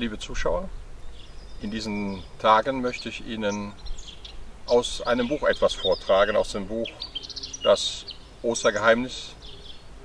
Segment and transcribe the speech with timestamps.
[0.00, 0.70] liebe Zuschauer.
[1.60, 3.74] In diesen Tagen möchte ich Ihnen
[4.64, 6.88] aus einem Buch etwas vortragen, aus dem Buch
[7.62, 8.06] Das
[8.40, 9.34] Ostergeheimnis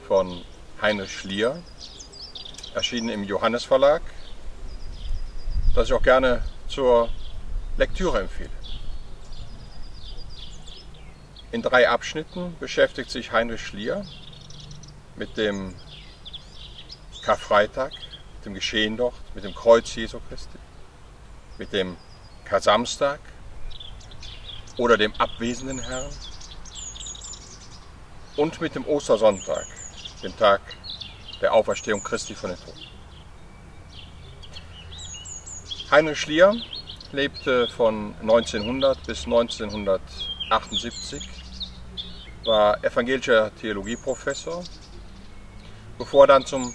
[0.05, 0.43] von
[0.81, 1.63] Heinrich Schlier,
[2.73, 4.01] erschienen im Johannes Verlag,
[5.73, 7.07] das ich auch gerne zur
[7.77, 8.49] Lektüre empfehle.
[11.53, 14.05] In drei Abschnitten beschäftigt sich Heinrich Schlier
[15.15, 15.73] mit dem
[17.23, 17.93] Karfreitag,
[18.45, 20.57] dem Geschehen dort, mit dem Kreuz Jesu Christi,
[21.57, 21.97] mit dem
[22.45, 23.19] Kasamstag
[24.77, 26.09] oder dem abwesenden Herrn
[28.37, 29.65] und mit dem Ostersonntag,
[30.21, 30.61] dem Tag
[31.41, 32.79] der Auferstehung Christi von den Toten.
[35.91, 36.55] Heinrich Schlier
[37.11, 41.29] lebte von 1900 bis 1978,
[42.43, 44.63] war evangelischer Theologieprofessor,
[45.97, 46.73] bevor er dann zum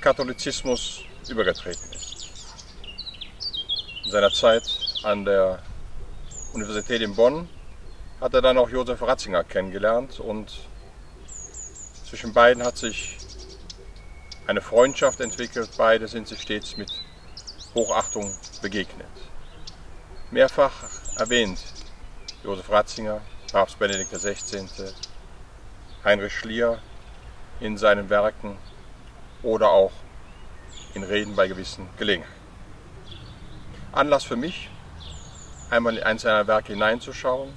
[0.00, 2.26] Katholizismus übergetreten ist.
[4.04, 4.62] In seiner Zeit
[5.02, 5.62] an der
[6.52, 7.48] Universität in Bonn
[8.20, 10.52] hat er dann auch Josef Ratzinger kennengelernt und
[12.08, 13.18] zwischen beiden hat sich
[14.46, 15.70] eine Freundschaft entwickelt.
[15.76, 16.90] Beide sind sich stets mit
[17.74, 19.08] Hochachtung begegnet.
[20.30, 20.72] Mehrfach
[21.16, 21.58] erwähnt
[22.44, 24.66] Josef Ratzinger, Papst Benedikt XVI.,
[26.04, 26.80] Heinrich Schlier
[27.60, 28.56] in seinen Werken
[29.46, 29.92] oder auch
[30.94, 32.34] in Reden bei gewissen Gelegenheiten.
[33.92, 34.68] Anlass für mich,
[35.70, 37.52] einmal in eins seiner Werke hineinzuschauen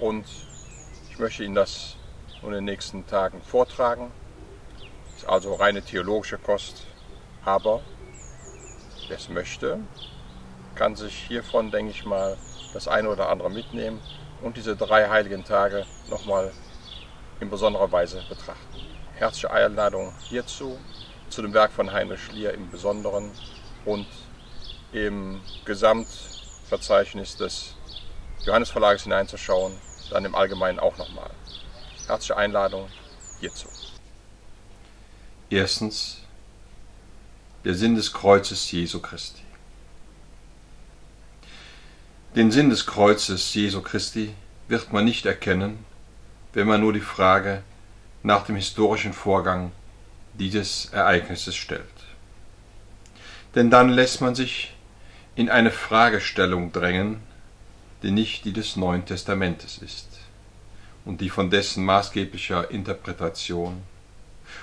[0.00, 0.26] und
[1.10, 1.96] ich möchte Ihnen das
[2.42, 4.12] in den nächsten Tagen vortragen.
[5.14, 6.86] Das ist also reine theologische Kost,
[7.42, 7.80] aber
[9.08, 9.80] wer es möchte,
[10.74, 12.36] kann sich hiervon, denke ich mal,
[12.74, 14.00] das eine oder andere mitnehmen
[14.42, 16.52] und diese drei heiligen Tage nochmal
[17.40, 18.78] in besonderer Weise betrachten.
[19.14, 20.78] Herzliche Einladung hierzu
[21.34, 23.28] zu dem Werk von Heinrich Schlier im Besonderen
[23.84, 24.06] und
[24.92, 27.74] im Gesamtverzeichnis des
[28.44, 29.74] Johannesverlages hineinzuschauen,
[30.10, 31.30] dann im Allgemeinen auch nochmal.
[32.06, 32.88] Herzliche Einladung
[33.40, 33.68] hierzu.
[35.50, 36.18] Erstens
[37.64, 39.42] der Sinn des Kreuzes Jesu Christi.
[42.36, 44.34] Den Sinn des Kreuzes Jesu Christi
[44.68, 45.84] wird man nicht erkennen,
[46.52, 47.64] wenn man nur die Frage
[48.22, 49.72] nach dem historischen Vorgang
[50.38, 51.82] dieses Ereignisses stellt.
[53.54, 54.74] Denn dann lässt man sich
[55.36, 57.20] in eine Fragestellung drängen,
[58.02, 60.08] die nicht die des Neuen Testamentes ist
[61.04, 63.82] und die von dessen maßgeblicher Interpretation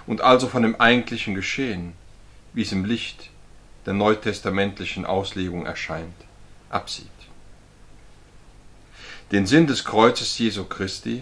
[0.08, 1.94] und also von dem eigentlichen Geschehen,
[2.54, 3.30] wie es im Licht
[3.86, 6.14] der neutestamentlichen Auslegung erscheint,
[6.70, 7.08] absieht.
[9.32, 11.22] Den Sinn des Kreuzes Jesu Christi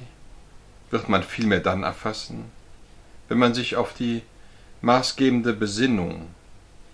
[0.89, 2.45] wird man vielmehr dann erfassen,
[3.27, 4.23] wenn man sich auf die
[4.81, 6.27] maßgebende Besinnung,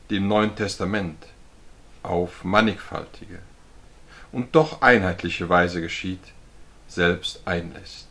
[0.09, 1.25] die im Neuen Testament
[2.03, 3.39] auf mannigfaltige
[4.31, 6.23] und doch einheitliche Weise geschieht,
[6.87, 8.07] selbst einlässt.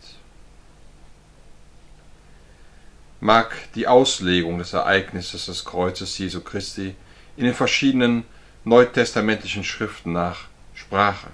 [3.21, 6.95] Mag die Auslegung des Ereignisses des Kreuzes Jesu Christi
[7.37, 8.25] in den verschiedenen
[8.65, 11.29] neutestamentlichen Schriften nach Sprache,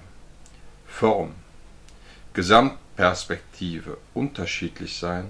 [0.87, 1.33] Form,
[2.33, 5.29] Gesamtperspektive unterschiedlich sein,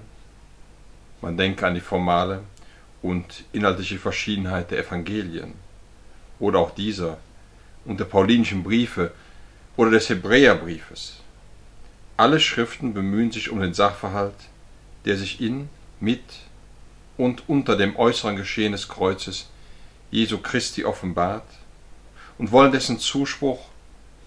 [1.20, 2.42] man denke an die formale
[3.02, 5.54] und inhaltliche Verschiedenheit der Evangelien
[6.38, 7.18] oder auch dieser
[7.84, 9.12] und der paulinischen Briefe
[9.76, 11.20] oder des Hebräerbriefes.
[12.16, 14.34] Alle Schriften bemühen sich um den Sachverhalt,
[15.04, 15.68] der sich in,
[15.98, 16.22] mit
[17.16, 19.48] und unter dem äußeren Geschehen des Kreuzes
[20.10, 21.46] Jesu Christi offenbart
[22.38, 23.66] und wollen dessen Zuspruch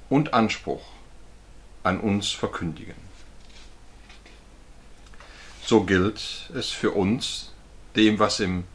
[0.09, 0.83] und Anspruch
[1.83, 2.95] an uns verkündigen.
[5.63, 7.51] So gilt es für uns,
[7.95, 8.65] dem, was im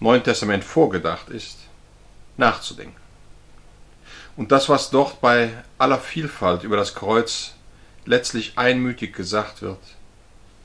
[0.00, 1.58] Neuen Testament vorgedacht ist,
[2.36, 3.00] nachzudenken.
[4.36, 7.52] Und das, was dort bei aller Vielfalt über das Kreuz
[8.04, 9.78] letztlich einmütig gesagt wird,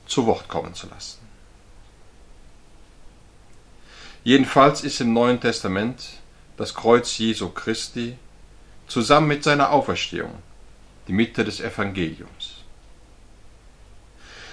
[0.05, 1.19] zu Wort kommen zu lassen.
[4.23, 6.03] Jedenfalls ist im Neuen Testament
[6.57, 8.17] das Kreuz Jesu Christi
[8.87, 10.33] zusammen mit seiner Auferstehung
[11.07, 12.55] die Mitte des Evangeliums.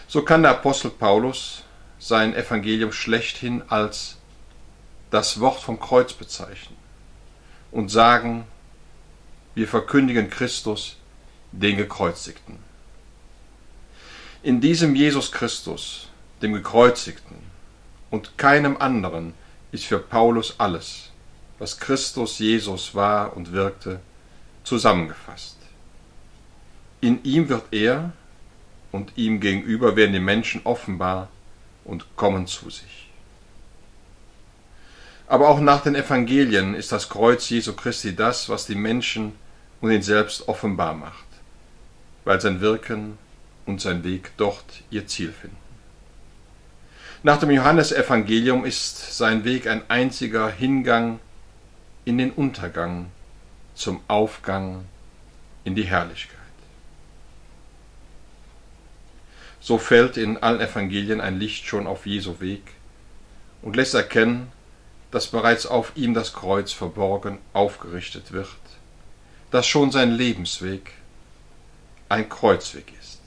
[0.07, 1.64] So kann der Apostel Paulus
[2.07, 4.19] sein Evangelium schlechthin als
[5.11, 6.77] das Wort vom Kreuz bezeichnen
[7.73, 8.45] und sagen,
[9.55, 10.97] wir verkündigen Christus,
[11.51, 12.59] den Gekreuzigten.
[14.43, 16.11] In diesem Jesus Christus,
[16.43, 17.39] dem Gekreuzigten
[18.11, 19.33] und keinem anderen
[19.73, 21.11] ist für Paulus alles,
[21.59, 24.01] was Christus Jesus war und wirkte,
[24.63, 25.57] zusammengefasst.
[27.01, 28.13] In ihm wird er
[28.93, 31.31] und ihm gegenüber werden die Menschen offenbar
[31.85, 33.09] und kommen zu sich.
[35.27, 39.33] Aber auch nach den Evangelien ist das Kreuz Jesu Christi das, was die Menschen
[39.81, 41.27] und ihn selbst offenbar macht,
[42.25, 43.19] weil sein Wirken
[43.67, 45.57] und sein Weg dort ihr Ziel finden.
[47.23, 51.21] Nach dem Johannesevangelium ist sein Weg ein einziger Hingang
[52.05, 53.07] in den Untergang
[53.75, 54.85] zum Aufgang
[55.65, 56.44] in die Herrlichkeit.
[59.65, 62.61] So fällt in allen Evangelien ein Licht schon auf Jesu Weg
[63.63, 64.53] und lässt erkennen,
[65.11, 68.49] dass bereits auf ihm das Kreuz verborgen aufgerichtet wird,
[69.51, 70.93] dass schon sein Lebensweg
[72.11, 73.23] ein Kreuzweg ist.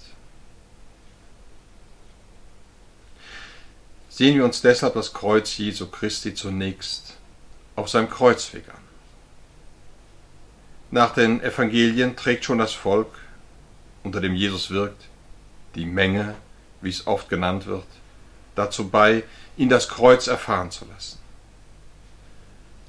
[4.08, 7.18] Sehen wir uns deshalb das Kreuz Jesu Christi zunächst
[7.76, 8.84] auf seinem Kreuzweg an.
[10.92, 13.10] Nach den Evangelien trägt schon das Volk,
[14.04, 15.08] unter dem Jesus wirkt,
[15.76, 16.36] die Menge,
[16.82, 17.86] wie es oft genannt wird,
[18.56, 19.24] dazu bei,
[19.58, 21.20] ihn das Kreuz erfahren zu lassen.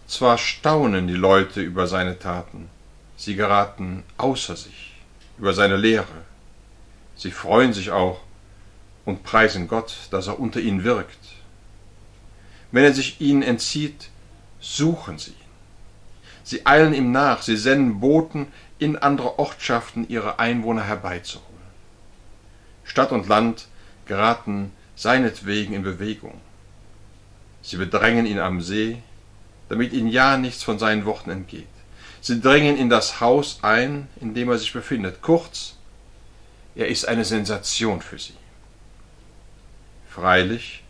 [0.06, 2.70] Zwar staunen die Leute über seine Taten,
[3.16, 4.94] sie geraten außer sich
[5.38, 6.06] über seine Lehre,
[7.14, 8.20] sie freuen sich auch
[9.04, 11.18] und preisen Gott, dass er unter ihnen wirkt.
[12.70, 14.10] Wenn er sich ihnen entzieht,
[14.60, 15.36] suchen sie ihn.
[16.44, 18.48] Sie eilen ihm nach, sie senden Boten
[18.78, 21.47] in andere Ortschaften, ihre Einwohner herbeizuholen.
[22.88, 23.68] Stadt und Land
[24.06, 26.40] geraten seinetwegen in Bewegung.
[27.62, 29.02] Sie bedrängen ihn am See,
[29.68, 31.68] damit ihnen ja nichts von seinen Worten entgeht.
[32.20, 35.20] Sie drängen in das Haus ein, in dem er sich befindet.
[35.22, 35.76] Kurz,
[36.74, 38.34] er ist eine Sensation für sie.
[40.08, 40.82] Freilich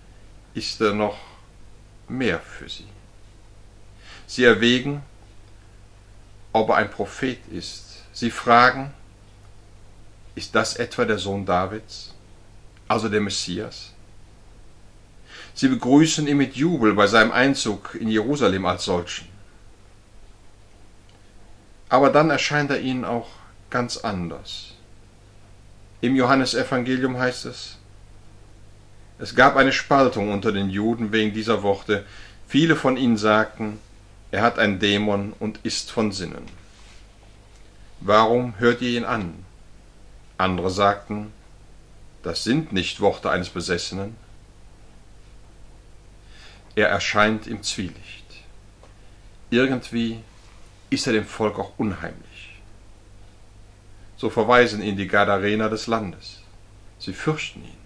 [0.55, 1.19] ist er noch
[2.09, 2.87] mehr für sie.
[4.27, 5.03] Sie erwägen,
[6.53, 8.05] ob er ein Prophet ist.
[8.13, 8.95] Sie fragen,
[10.39, 12.15] ist das etwa der Sohn Davids,
[12.87, 13.93] also der Messias?
[15.53, 19.27] Sie begrüßen ihn mit Jubel bei seinem Einzug in Jerusalem als solchen.
[21.89, 23.29] Aber dann erscheint er ihnen auch
[23.69, 24.75] ganz anders.
[26.01, 27.77] Im Johannesevangelium heißt es,
[29.19, 32.07] es gab eine Spaltung unter den Juden wegen dieser Worte.
[32.47, 33.81] Viele von ihnen sagten,
[34.31, 36.47] er hat ein Dämon und ist von Sinnen.
[37.99, 39.48] Warum hört ihr ihn an?
[40.39, 41.33] Andere sagten,
[42.23, 44.17] das sind nicht Worte eines Besessenen.
[46.77, 48.25] Er erscheint im Zwielicht.
[49.51, 50.21] Irgendwie
[50.91, 52.61] ist er dem Volk auch unheimlich.
[54.17, 56.43] So verweisen ihn die Gadarener des Landes.
[56.99, 57.79] Sie fürchten ihn.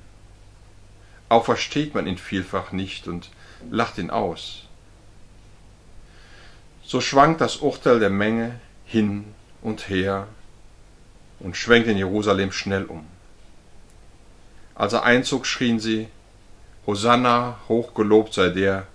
[1.28, 3.30] Auch versteht man ihn vielfach nicht und
[3.70, 4.64] lacht ihn aus.
[6.84, 9.24] So schwankt das Urteil der Menge hin
[9.62, 10.26] und her
[11.42, 13.06] und schwenkt in Jerusalem schnell um.
[14.74, 16.08] Als er einzog, schrien sie,
[16.86, 18.86] Hosanna, hochgelobt sei der,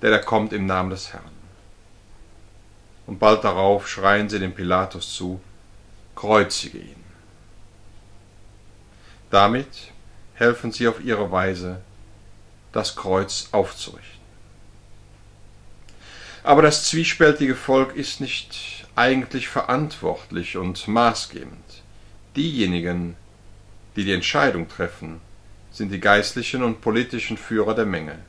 [0.00, 1.38] der da kommt im Namen des Herrn.
[3.06, 5.40] Und bald darauf schreien sie dem Pilatus zu,
[6.14, 7.04] kreuzige ihn.
[9.30, 9.92] Damit
[10.34, 11.80] helfen sie auf ihre Weise,
[12.72, 14.18] das Kreuz aufzurichten.
[16.42, 21.67] Aber das zwiespältige Volk ist nicht eigentlich verantwortlich und maßgebend.
[22.38, 23.16] Diejenigen,
[23.96, 25.20] die die Entscheidung treffen,
[25.72, 28.20] sind die geistlichen und politischen Führer der Menge,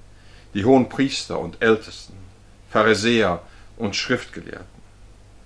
[0.56, 2.18] die hohen Priester und Ältesten,
[2.72, 3.44] Pharisäer
[3.78, 4.82] und Schriftgelehrten,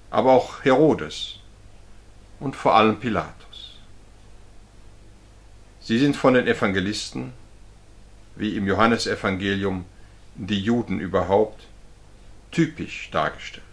[0.10, 1.40] aber auch Herodes
[2.40, 3.80] und vor allem Pilatus.
[5.82, 7.34] Sie sind von den Evangelisten,
[8.38, 9.84] wie im Johannesevangelium
[10.36, 11.68] die Juden überhaupt,
[12.52, 13.66] typisch dargestellt.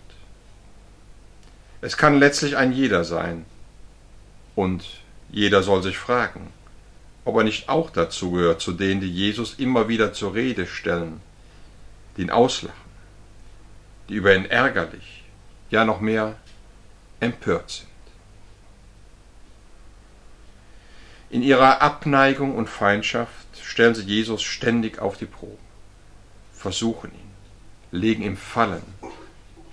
[1.81, 3.45] Es kann letztlich ein jeder sein,
[4.61, 4.85] und
[5.31, 6.53] jeder soll sich fragen,
[7.25, 11.23] ob er nicht auch dazu gehört zu denen, die Jesus immer wieder zur Rede stellen,
[12.17, 12.91] die ihn auslachen,
[14.09, 15.25] die über ihn ärgerlich,
[15.71, 16.37] ja noch mehr
[17.21, 17.89] empört sind.
[21.31, 25.57] In ihrer Abneigung und Feindschaft stellen sie Jesus ständig auf die Probe,
[26.53, 27.31] versuchen ihn,
[27.93, 28.83] legen ihm Fallen,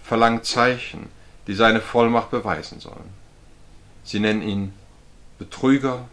[0.01, 1.09] verlangen Zeichen,
[1.47, 3.26] die seine Vollmacht beweisen sollen.
[4.07, 4.73] Sie nennen ihn
[5.37, 6.07] Betrüger,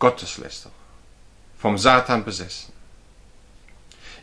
[0.00, 0.72] Gotteslästerer,
[1.56, 2.72] vom Satan besessen.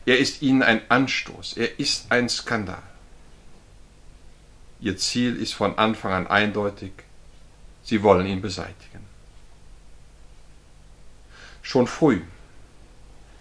[0.05, 2.83] Er ist ihnen ein Anstoß, er ist ein Skandal.
[4.81, 6.91] Ihr Ziel ist von Anfang an eindeutig,
[7.83, 9.05] sie wollen ihn beseitigen.
[11.61, 12.21] Schon früh,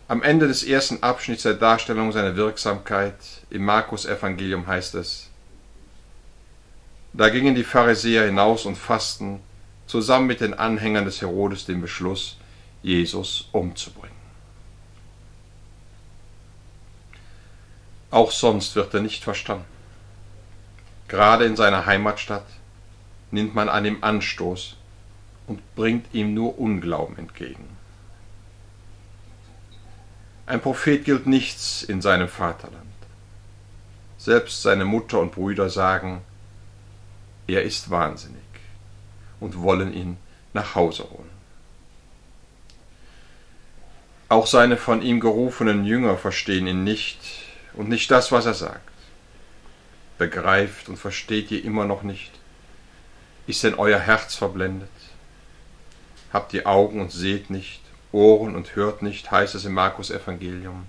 [0.06, 3.16] am Ende des ersten Abschnitts der Darstellung seiner Wirksamkeit
[3.50, 5.25] im Markus Evangelium heißt es,
[7.16, 9.40] da gingen die Pharisäer hinaus und fassten
[9.86, 12.36] zusammen mit den Anhängern des Herodes den Beschluss,
[12.82, 14.16] Jesus umzubringen.
[18.10, 19.64] Auch sonst wird er nicht verstanden.
[21.08, 22.46] Gerade in seiner Heimatstadt
[23.30, 24.76] nimmt man an ihm Anstoß
[25.46, 27.76] und bringt ihm nur Unglauben entgegen.
[30.46, 32.84] Ein Prophet gilt nichts in seinem Vaterland.
[34.18, 36.22] Selbst seine Mutter und Brüder sagen,
[37.46, 38.42] er ist wahnsinnig
[39.40, 40.16] und wollen ihn
[40.52, 41.30] nach Hause holen.
[44.28, 47.20] Auch seine von ihm gerufenen Jünger verstehen ihn nicht
[47.74, 48.90] und nicht das, was er sagt.
[50.18, 52.32] Begreift und versteht ihr immer noch nicht?
[53.46, 54.88] Ist denn euer Herz verblendet?
[56.32, 60.86] Habt ihr Augen und seht nicht, Ohren und hört nicht, heißt es im Markus Evangelium.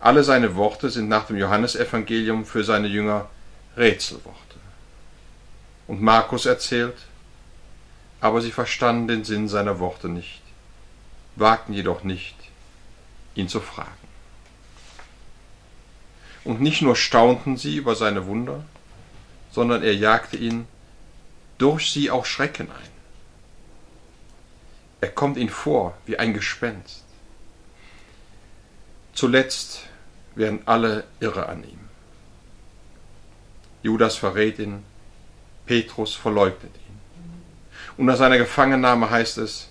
[0.00, 3.28] Alle seine Worte sind nach dem Johannesevangelium für seine Jünger
[3.78, 4.38] Rätselworte.
[5.86, 6.96] Und Markus erzählt,
[8.20, 10.42] aber sie verstanden den Sinn seiner Worte nicht,
[11.36, 12.36] wagten jedoch nicht,
[13.34, 13.90] ihn zu fragen.
[16.44, 18.64] Und nicht nur staunten sie über seine Wunder,
[19.50, 20.66] sondern er jagte ihnen
[21.58, 22.90] durch sie auch Schrecken ein.
[25.00, 27.04] Er kommt ihnen vor wie ein Gespenst.
[29.12, 29.84] Zuletzt
[30.34, 31.87] werden alle irre an ihm.
[33.82, 34.82] Judas verrät ihn,
[35.66, 36.98] Petrus verleugnet ihn.
[37.96, 39.70] Und nach seiner Gefangennahme heißt es,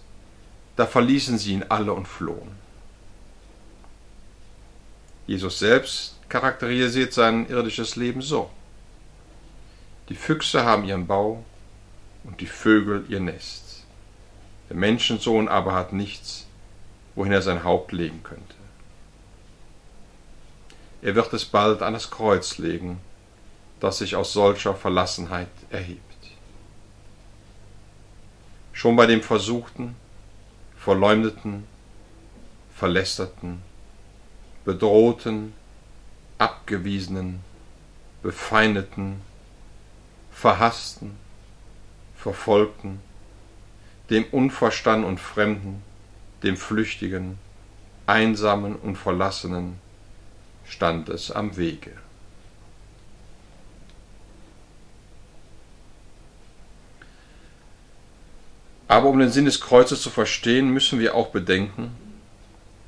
[0.75, 2.51] da verließen sie ihn alle und flohen.
[5.25, 8.49] Jesus selbst charakterisiert sein irdisches Leben so.
[10.09, 11.43] Die Füchse haben ihren Bau
[12.23, 13.83] und die Vögel ihr Nest.
[14.69, 16.45] Der Menschensohn aber hat nichts,
[17.15, 18.55] wohin er sein Haupt legen könnte.
[21.01, 22.99] Er wird es bald an das Kreuz legen,
[23.79, 26.01] das sich aus solcher Verlassenheit erhebt.
[28.73, 29.95] Schon bei dem Versuchten,
[30.77, 31.65] Verleumdeten,
[32.75, 33.61] Verlästerten,
[34.65, 35.53] Bedrohten,
[36.37, 37.41] Abgewiesenen,
[38.21, 39.21] Befeindeten,
[40.31, 41.17] Verhassten,
[42.15, 42.99] Verfolgten,
[44.09, 45.81] dem Unverstand und Fremden,
[46.43, 47.39] dem Flüchtigen,
[48.05, 49.79] Einsamen und Verlassenen
[50.65, 51.91] stand es am Wege.
[58.87, 61.95] Aber um den Sinn des Kreuzes zu verstehen, müssen wir auch bedenken,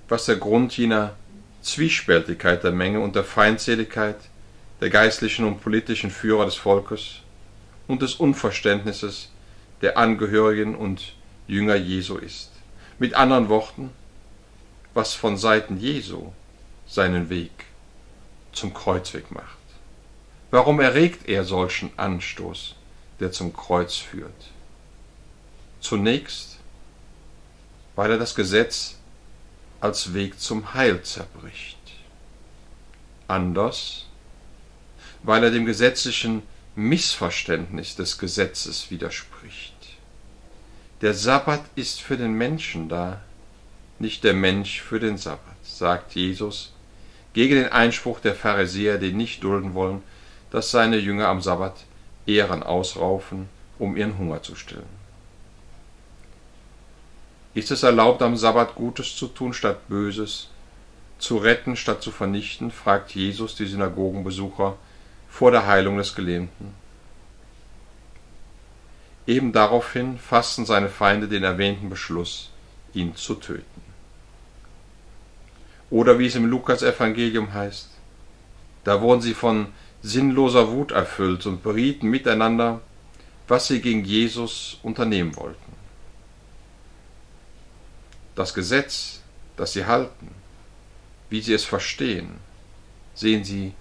[0.07, 1.15] was der Grund jener
[1.61, 4.15] Zwiespältigkeit der Menge und der Feindseligkeit
[4.79, 7.17] der geistlichen und politischen Führer des Volkes
[7.87, 9.29] und des Unverständnisses
[9.81, 11.15] der Angehörigen und
[11.47, 12.51] Jünger Jesu ist.
[12.97, 13.89] Mit anderen Worten,
[14.93, 16.31] was von Seiten Jesu
[16.87, 17.51] seinen Weg
[18.53, 19.57] zum Kreuzweg macht.
[20.51, 22.75] Warum erregt er solchen Anstoß,
[23.19, 24.51] der zum Kreuz führt?
[25.81, 26.57] Zunächst,
[27.95, 28.95] weil er das Gesetz
[29.81, 31.77] als Weg zum Heil zerbricht.
[33.27, 34.05] Anders,
[35.23, 36.43] weil er dem gesetzlichen
[36.75, 39.75] Missverständnis des Gesetzes widerspricht.
[41.01, 43.21] Der Sabbat ist für den Menschen da,
[43.99, 46.73] nicht der Mensch für den Sabbat, sagt Jesus
[47.33, 50.01] gegen den Einspruch der Pharisäer, die nicht dulden wollen,
[50.51, 51.75] dass seine Jünger am Sabbat
[52.25, 54.98] Ehren ausraufen, um ihren Hunger zu stillen.
[57.55, 60.49] Ist es erlaubt, am Sabbat Gutes zu tun statt Böses,
[61.17, 62.69] zu retten statt zu vernichten?
[62.69, 64.77] fragt Jesus die Synagogenbesucher
[65.27, 66.75] vor der Heilung des Gelähmten.
[69.25, 72.51] Eben daraufhin fassten seine Feinde den erwähnten Beschluss,
[72.93, 73.81] ihn zu töten.
[75.89, 77.89] Oder wie es im Lukas-Evangelium heißt,
[78.83, 79.67] da wurden sie von
[80.03, 82.81] sinnloser Wut erfüllt und berieten miteinander,
[83.47, 85.78] was sie gegen Jesus unternehmen wollten
[88.39, 89.19] das Gesetz,
[89.57, 90.33] das sie halten,
[91.29, 92.39] wie sie es verstehen,
[93.13, 93.73] sehen sie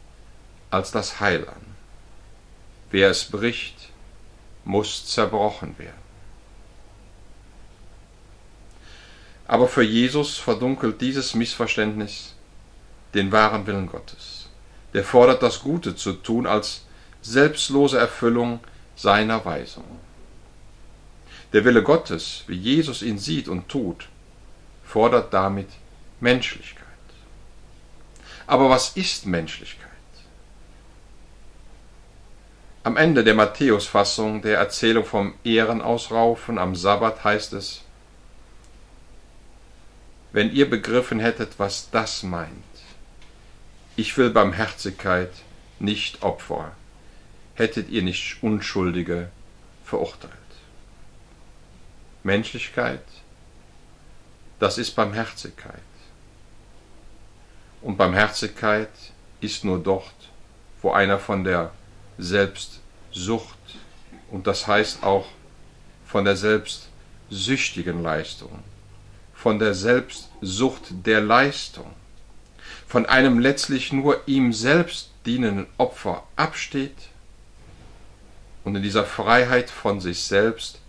[0.69, 1.77] als das Heil an.
[2.91, 3.91] Wer es bricht,
[4.65, 6.03] muss zerbrochen werden.
[9.47, 12.35] Aber für Jesus verdunkelt dieses Missverständnis
[13.15, 14.49] den wahren Willen Gottes.
[14.93, 16.83] Der fordert das Gute zu tun als
[17.23, 18.59] selbstlose Erfüllung
[18.97, 20.01] seiner Weisung.
[21.53, 24.09] Der Wille Gottes, wie Jesus ihn sieht und tut,
[24.89, 25.69] fordert damit
[26.19, 26.85] Menschlichkeit.
[28.47, 29.85] Aber was ist Menschlichkeit?
[32.85, 37.83] Am Ende der Matthäusfassung der Erzählung vom Ehrenausraufen am Sabbat heißt es,
[40.33, 42.49] wenn ihr begriffen hättet, was das meint,
[43.97, 45.33] ich will Barmherzigkeit,
[45.81, 46.73] nicht Opfer,
[47.57, 49.31] hättet ihr nicht Unschuldige
[49.85, 50.33] verurteilt.
[52.23, 53.03] Menschlichkeit
[54.59, 55.83] das ist Barmherzigkeit.
[57.81, 58.91] Und Barmherzigkeit
[59.41, 60.15] ist nur dort,
[60.83, 61.73] wo einer von der
[62.19, 63.57] Selbstsucht
[64.31, 65.27] und das heißt auch
[66.07, 68.63] von der selbstsüchtigen Leistung,
[69.35, 71.91] von der Selbstsucht der Leistung,
[72.87, 76.97] von einem letztlich nur ihm selbst dienenden Opfer absteht
[78.65, 80.81] und in dieser Freiheit von sich selbst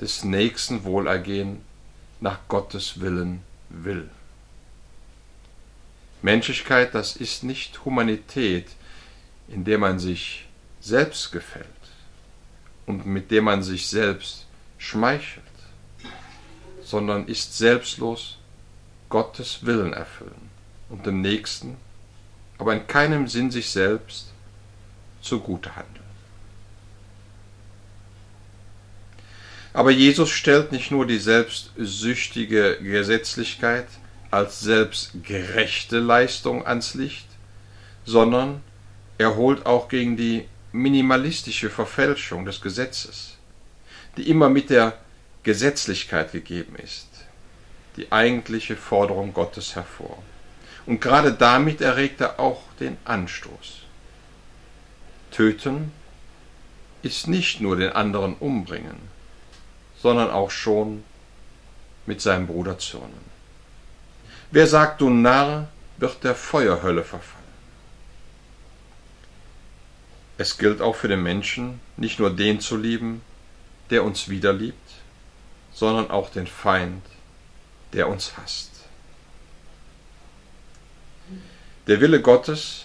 [0.00, 1.60] des nächsten Wohlergehen
[2.20, 4.08] nach Gottes Willen will.
[6.22, 8.66] Menschlichkeit, das ist nicht Humanität,
[9.48, 10.46] in der man sich
[10.80, 11.66] selbst gefällt
[12.86, 14.46] und mit der man sich selbst
[14.78, 15.44] schmeichelt,
[16.82, 18.38] sondern ist selbstlos
[19.08, 20.50] Gottes Willen erfüllen
[20.88, 21.76] und dem Nächsten,
[22.58, 24.32] aber in keinem Sinn sich selbst
[25.20, 25.97] zugute handeln.
[29.78, 33.86] Aber Jesus stellt nicht nur die selbstsüchtige Gesetzlichkeit
[34.28, 37.28] als selbstgerechte Leistung ans Licht,
[38.04, 38.60] sondern
[39.18, 43.36] er holt auch gegen die minimalistische Verfälschung des Gesetzes,
[44.16, 44.98] die immer mit der
[45.44, 47.06] Gesetzlichkeit gegeben ist,
[47.96, 50.20] die eigentliche Forderung Gottes hervor.
[50.86, 53.82] Und gerade damit erregt er auch den Anstoß.
[55.30, 55.92] Töten
[57.02, 59.16] ist nicht nur den anderen umbringen,
[60.00, 61.04] sondern auch schon
[62.06, 63.28] mit seinem Bruder zürnen.
[64.50, 67.38] Wer sagt, du Narr, wird der Feuerhölle verfallen.
[70.38, 73.22] Es gilt auch für den Menschen, nicht nur den zu lieben,
[73.90, 74.90] der uns wieder liebt,
[75.72, 77.02] sondern auch den Feind,
[77.92, 78.70] der uns hasst.
[81.88, 82.84] Der Wille Gottes,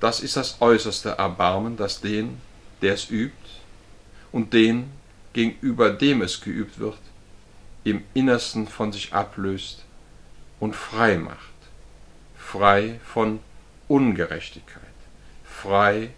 [0.00, 2.40] das ist das äußerste Erbarmen, das den,
[2.82, 3.36] der es übt,
[4.32, 4.90] und den,
[5.32, 6.98] gegenüber dem es geübt wird,
[7.84, 9.84] im Innersten von sich ablöst
[10.58, 11.38] und frei macht,
[12.36, 13.40] frei von
[13.88, 14.82] Ungerechtigkeit,
[15.44, 16.10] frei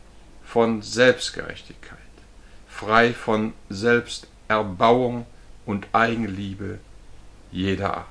[0.44, 1.98] von Selbstgerechtigkeit,
[2.68, 5.26] frei von Selbsterbauung
[5.66, 6.78] und Eigenliebe
[7.50, 8.06] jeder Art.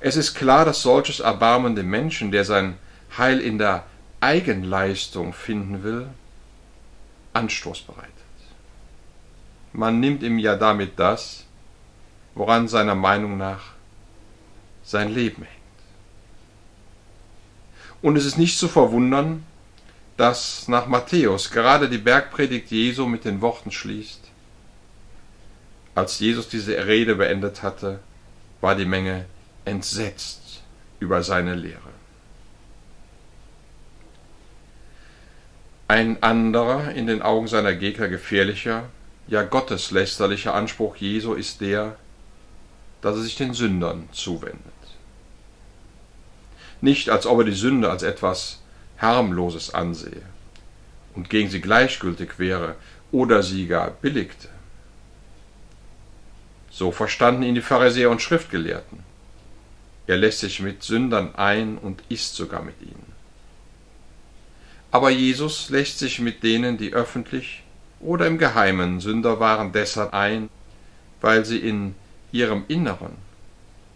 [0.00, 2.76] Es ist klar, dass solches Erbarmen dem Menschen, der sein
[3.16, 3.84] Heil in der
[4.20, 6.08] Eigenleistung finden will,
[7.32, 8.13] Anstoß bereitet.
[9.74, 11.44] Man nimmt ihm ja damit das,
[12.36, 13.72] woran seiner Meinung nach
[14.84, 15.54] sein Leben hängt.
[18.00, 19.44] Und es ist nicht zu verwundern,
[20.16, 24.20] dass nach Matthäus gerade die Bergpredigt Jesu mit den Worten schließt.
[25.96, 27.98] Als Jesus diese Rede beendet hatte,
[28.60, 29.24] war die Menge
[29.64, 30.62] entsetzt
[31.00, 31.80] über seine Lehre.
[35.88, 38.84] Ein anderer, in den Augen seiner Gegner gefährlicher,
[39.26, 41.96] ja gotteslästerlicher Anspruch Jesu ist der,
[43.00, 44.60] dass er sich den Sündern zuwendet.
[46.80, 48.60] Nicht als ob er die Sünde als etwas
[48.98, 50.22] harmloses ansehe
[51.14, 52.76] und gegen sie gleichgültig wäre
[53.12, 54.48] oder sie gar billigte.
[56.70, 58.98] So verstanden ihn die Pharisäer und Schriftgelehrten.
[60.06, 63.12] Er lässt sich mit Sündern ein und isst sogar mit ihnen.
[64.90, 67.63] Aber Jesus lässt sich mit denen, die öffentlich
[68.04, 70.48] oder im Geheimen Sünder waren, deshalb ein,
[71.20, 71.94] weil sie in
[72.32, 73.16] ihrem Inneren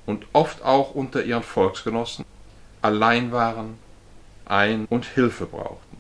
[0.07, 2.25] und oft auch unter ihren Volksgenossen
[2.83, 3.79] allein waren
[4.47, 5.99] ein und Hilfe brauchten.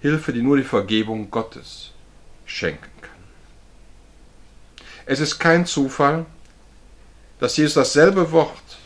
[0.00, 1.92] Hilfe, die nur die Vergebung Gottes
[2.44, 3.10] schenken kann.
[5.06, 6.26] Es ist kein Zufall,
[7.40, 8.78] dass Jesus dasselbe Wort,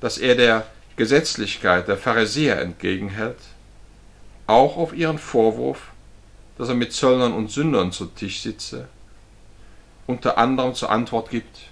[0.00, 0.66] das er der
[0.96, 3.38] Gesetzlichkeit der Pharisäer entgegenhält,
[4.46, 5.89] auch auf ihren Vorwurf,
[6.60, 8.86] dass er mit Zöllnern und Sündern zu Tisch sitze,
[10.06, 11.70] unter anderem zur Antwort gibt,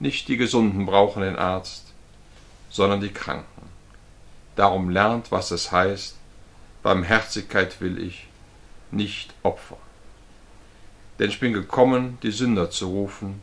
[0.00, 1.92] nicht die Gesunden brauchen den Arzt,
[2.70, 3.68] sondern die Kranken.
[4.54, 6.16] Darum lernt, was es heißt,
[6.82, 8.26] Barmherzigkeit will ich,
[8.90, 9.76] nicht Opfer.
[11.18, 13.42] Denn ich bin gekommen, die Sünder zu rufen,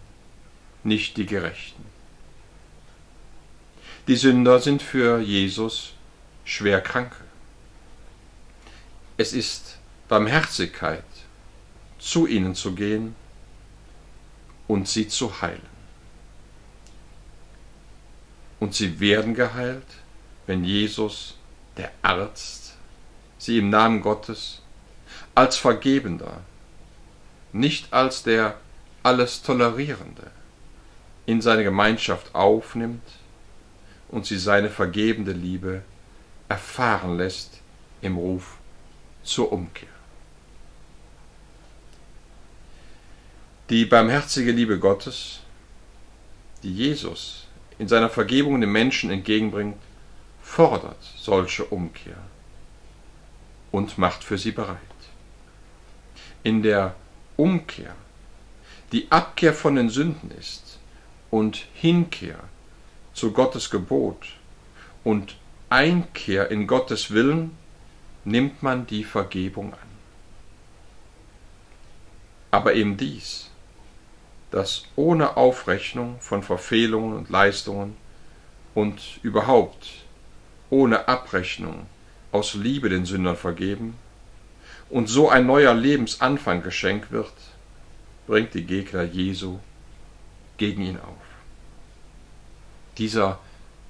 [0.83, 1.85] nicht die Gerechten.
[4.07, 5.93] Die Sünder sind für Jesus
[6.45, 7.23] schwer Kranke.
[9.17, 11.03] Es ist Barmherzigkeit,
[11.97, 13.15] zu ihnen zu gehen
[14.67, 15.73] und sie zu heilen.
[18.59, 19.85] Und sie werden geheilt,
[20.45, 21.35] wenn Jesus,
[21.77, 22.75] der Arzt,
[23.37, 24.61] sie im Namen Gottes
[25.35, 26.41] als Vergebender,
[27.51, 28.57] nicht als der
[29.03, 30.31] alles Tolerierende,
[31.25, 33.07] in seine Gemeinschaft aufnimmt
[34.09, 35.81] und sie seine vergebende Liebe
[36.49, 37.61] erfahren lässt
[38.01, 38.57] im Ruf
[39.23, 39.89] zur Umkehr.
[43.69, 45.39] Die barmherzige Liebe Gottes,
[46.61, 47.47] die Jesus
[47.79, 49.77] in seiner Vergebung den Menschen entgegenbringt,
[50.41, 52.17] fordert solche Umkehr
[53.71, 54.77] und macht für sie bereit.
[56.43, 56.95] In der
[57.37, 57.95] Umkehr,
[58.91, 60.77] die Abkehr von den Sünden ist
[61.31, 62.39] und Hinkehr
[63.13, 64.27] zu Gottes Gebot
[65.03, 65.37] und
[65.69, 67.57] Einkehr in Gottes Willen,
[68.25, 69.93] nimmt man die Vergebung an.
[72.51, 73.49] Aber eben dies,
[74.51, 77.97] dass ohne Aufrechnung von Verfehlungen und Leistungen
[78.75, 79.87] und überhaupt
[80.69, 81.87] ohne Abrechnung
[82.31, 83.95] aus Liebe den Sündern vergeben
[84.89, 87.33] und so ein neuer Lebensanfang geschenkt wird,
[88.27, 89.59] bringt die Gegner Jesu
[90.57, 91.17] gegen ihn auf.
[92.97, 93.39] Dieser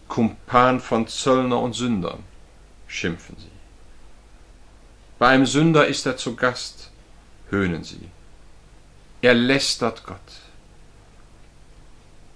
[0.07, 2.23] Kumpan von Zöllner und Sündern,
[2.87, 3.52] schimpfen sie.
[5.23, 6.91] Bei einem Sünder ist er zu Gast,
[7.49, 8.09] höhnen sie.
[9.21, 10.17] Er lästert Gott.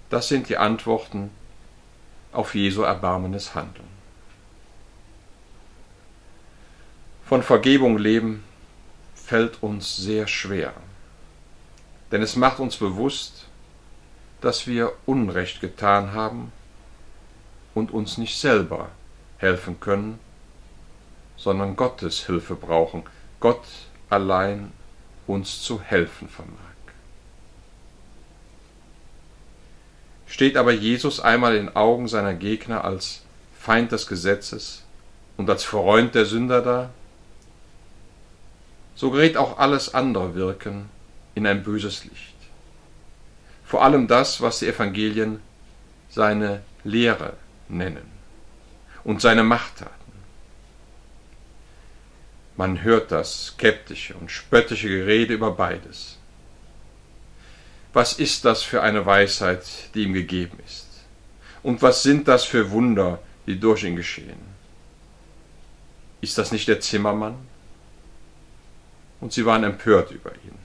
[0.08, 1.30] Das sind die Antworten
[2.32, 3.90] auf Jesu erbarmendes Handeln.
[7.26, 8.42] Von Vergebung leben
[9.14, 10.72] fällt uns sehr schwer,
[12.10, 13.48] denn es macht uns bewusst,
[14.40, 16.52] dass wir Unrecht getan haben
[17.74, 18.88] und uns nicht selber
[19.36, 20.18] helfen können,
[21.38, 23.04] sondern Gottes Hilfe brauchen,
[23.40, 23.62] Gott
[24.10, 24.72] allein
[25.26, 26.58] uns zu helfen vermag.
[30.26, 33.22] Steht aber Jesus einmal in Augen seiner Gegner als
[33.58, 34.84] Feind des Gesetzes
[35.36, 36.90] und als Freund der Sünder da,
[38.94, 40.90] so gerät auch alles andere Wirken
[41.34, 42.34] in ein böses Licht.
[43.64, 45.40] Vor allem das, was die Evangelien
[46.10, 47.34] seine Lehre
[47.68, 48.10] nennen
[49.04, 49.97] und seine Machttaten.
[52.58, 56.18] Man hört das skeptische und spöttische Gerede über beides
[57.92, 60.86] was ist das für eine Weisheit, die ihm gegeben ist?
[61.62, 64.38] Und was sind das für Wunder, die durch ihn geschehen?
[66.20, 67.36] Ist das nicht der Zimmermann?
[69.20, 70.56] Und sie waren empört über ihn,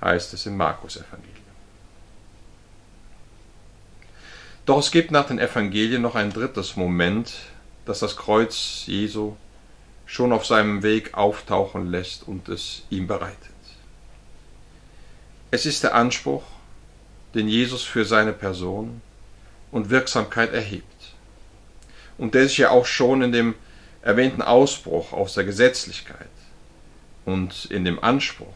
[0.00, 1.28] heißt es im Markus-Evangelium.
[4.64, 7.34] Doch es gibt nach den Evangelien noch ein drittes Moment,
[7.84, 9.36] das das Kreuz Jesu
[10.12, 13.38] schon auf seinem Weg auftauchen lässt und es ihm bereitet.
[15.50, 16.42] Es ist der Anspruch,
[17.34, 19.00] den Jesus für seine Person
[19.70, 21.14] und Wirksamkeit erhebt.
[22.18, 23.54] Und der sich ja auch schon in dem
[24.02, 26.28] erwähnten Ausbruch aus der Gesetzlichkeit
[27.24, 28.54] und in dem Anspruch,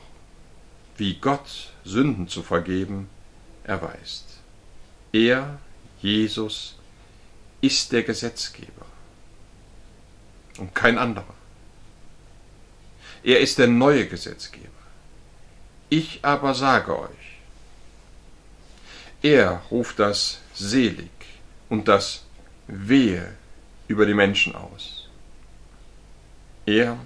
[0.98, 3.08] wie Gott Sünden zu vergeben,
[3.64, 4.26] erweist.
[5.10, 5.58] Er,
[6.02, 6.76] Jesus,
[7.62, 8.84] ist der Gesetzgeber
[10.58, 11.34] und kein anderer.
[13.26, 14.68] Er ist der neue Gesetzgeber.
[15.88, 17.40] Ich aber sage euch,
[19.20, 21.10] er ruft das selig
[21.68, 22.22] und das
[22.68, 23.34] wehe
[23.88, 25.08] über die Menschen aus.
[26.66, 26.98] Er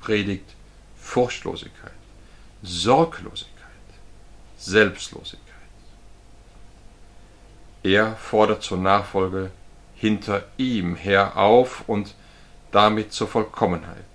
[0.00, 0.54] predigt
[0.96, 1.90] Furchtlosigkeit,
[2.62, 3.88] Sorglosigkeit,
[4.58, 5.40] Selbstlosigkeit.
[7.82, 9.50] Er fordert zur Nachfolge
[9.96, 12.14] hinter ihm her auf und
[12.70, 14.13] damit zur Vollkommenheit.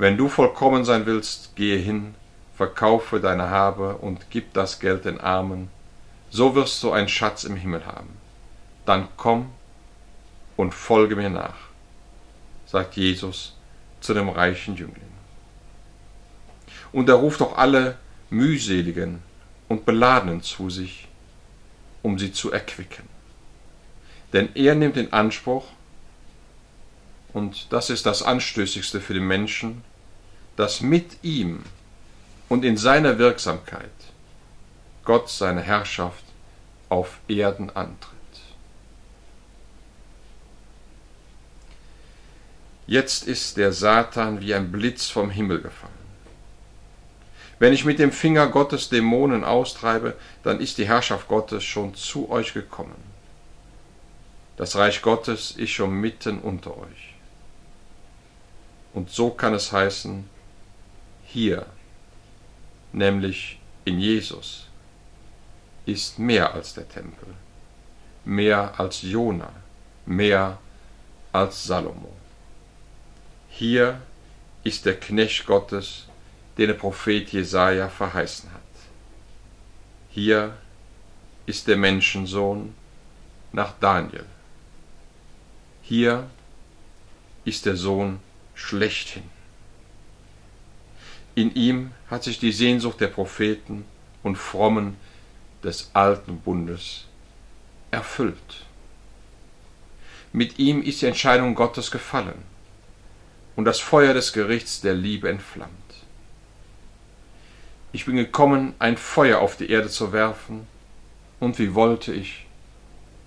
[0.00, 2.14] Wenn du vollkommen sein willst, gehe hin
[2.56, 5.68] verkaufe deine Habe und gib das Geld den Armen,
[6.30, 8.08] so wirst du einen Schatz im Himmel haben.
[8.86, 9.50] Dann komm
[10.56, 11.58] und folge mir nach,
[12.64, 13.58] sagt Jesus
[14.00, 15.12] zu dem reichen Jüngling.
[16.92, 17.98] Und er ruft auch alle
[18.30, 19.22] mühseligen
[19.68, 21.08] und beladenen zu sich,
[22.00, 23.04] um sie zu erquicken.
[24.32, 25.66] Denn er nimmt in Anspruch,
[27.34, 29.84] und das ist das Anstößigste für den Menschen,
[30.56, 31.64] dass mit ihm
[32.48, 33.90] und in seiner Wirksamkeit
[35.04, 36.24] Gott seine Herrschaft
[36.88, 38.16] auf Erden antritt.
[42.86, 45.94] Jetzt ist der Satan wie ein Blitz vom Himmel gefallen.
[47.60, 52.30] Wenn ich mit dem Finger Gottes Dämonen austreibe, dann ist die Herrschaft Gottes schon zu
[52.30, 52.96] euch gekommen.
[54.56, 57.14] Das Reich Gottes ist schon mitten unter euch.
[58.92, 60.28] Und so kann es heißen,
[61.32, 61.66] hier
[62.92, 64.66] nämlich in Jesus,
[65.86, 67.34] ist mehr als der Tempel,
[68.24, 69.52] mehr als Jona,
[70.06, 70.58] mehr
[71.32, 72.12] als Salomo.
[73.48, 74.00] Hier
[74.64, 76.06] ist der Knecht Gottes,
[76.58, 78.60] den der Prophet Jesaja verheißen hat.
[80.10, 80.56] Hier
[81.46, 82.74] ist der Menschensohn
[83.52, 84.26] nach Daniel.
[85.82, 86.28] Hier
[87.44, 88.20] ist der Sohn
[88.54, 89.39] schlechthin.
[91.34, 93.84] In ihm hat sich die Sehnsucht der Propheten
[94.22, 94.96] und Frommen
[95.62, 97.04] des alten Bundes
[97.90, 98.64] erfüllt.
[100.32, 102.42] Mit ihm ist die Entscheidung Gottes gefallen
[103.56, 105.70] und das Feuer des Gerichts der Liebe entflammt.
[107.92, 110.66] Ich bin gekommen, ein Feuer auf die Erde zu werfen,
[111.40, 112.46] und wie wollte ich,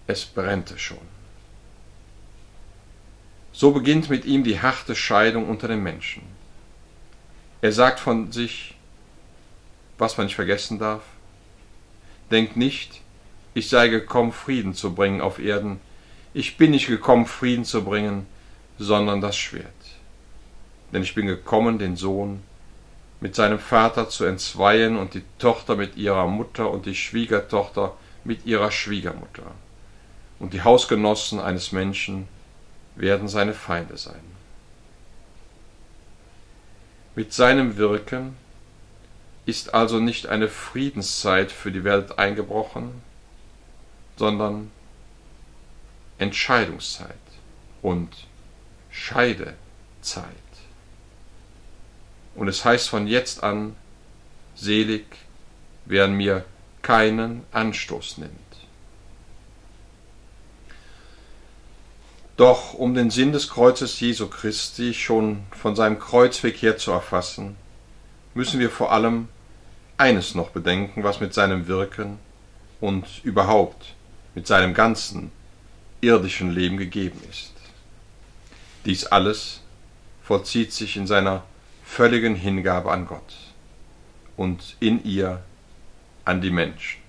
[0.08, 1.00] es brennte schon.
[3.52, 6.24] So beginnt mit ihm die harte Scheidung unter den Menschen.
[7.64, 8.76] Er sagt von sich,
[9.98, 11.02] was man nicht vergessen darf.
[12.30, 13.00] Denkt nicht,
[13.54, 15.80] ich sei gekommen, Frieden zu bringen auf Erden.
[16.34, 18.26] Ich bin nicht gekommen, Frieden zu bringen,
[18.78, 19.64] sondern das Schwert.
[20.92, 22.44] Denn ich bin gekommen, den Sohn
[23.22, 27.96] mit seinem Vater zu entzweien und die Tochter mit ihrer Mutter und die Schwiegertochter
[28.26, 29.52] mit ihrer Schwiegermutter.
[30.38, 32.28] Und die Hausgenossen eines Menschen
[32.98, 34.33] werden seine Feinde sein.
[37.16, 38.36] Mit seinem Wirken
[39.46, 43.02] ist also nicht eine Friedenszeit für die Welt eingebrochen,
[44.18, 44.72] sondern
[46.18, 47.18] Entscheidungszeit
[47.82, 48.10] und
[48.90, 49.56] Scheidezeit.
[52.36, 53.76] Und es heißt von jetzt an,
[54.56, 55.06] selig,
[55.86, 56.46] wer an mir
[56.82, 58.53] keinen Anstoß nimmt.
[62.36, 67.56] Doch um den Sinn des Kreuzes Jesu Christi schon von seinem Kreuzweg her zu erfassen,
[68.34, 69.28] müssen wir vor allem
[69.98, 72.18] eines noch bedenken, was mit seinem Wirken
[72.82, 73.94] und überhaupt
[74.34, 75.32] mit seinem ganzen
[76.02, 77.54] irdischen Leben gegeben ist.
[78.86, 79.62] Dies alles
[80.24, 81.44] vollzieht sich in seiner
[81.86, 83.36] völligen Hingabe an Gott
[84.36, 85.44] und in ihr
[86.26, 87.02] an die Menschen.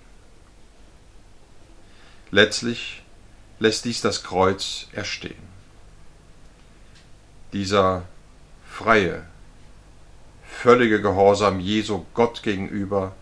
[2.30, 3.03] Letztlich
[3.64, 5.48] lässt dies das Kreuz erstehen.
[7.54, 8.02] Dieser
[8.68, 9.24] freie,
[10.46, 13.14] völlige Gehorsam Jesu Gott gegenüber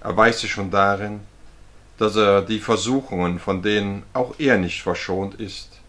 [0.00, 1.20] erweist sich schon darin,
[1.96, 5.80] dass er die Versuchungen, von denen auch er nicht verschont ist,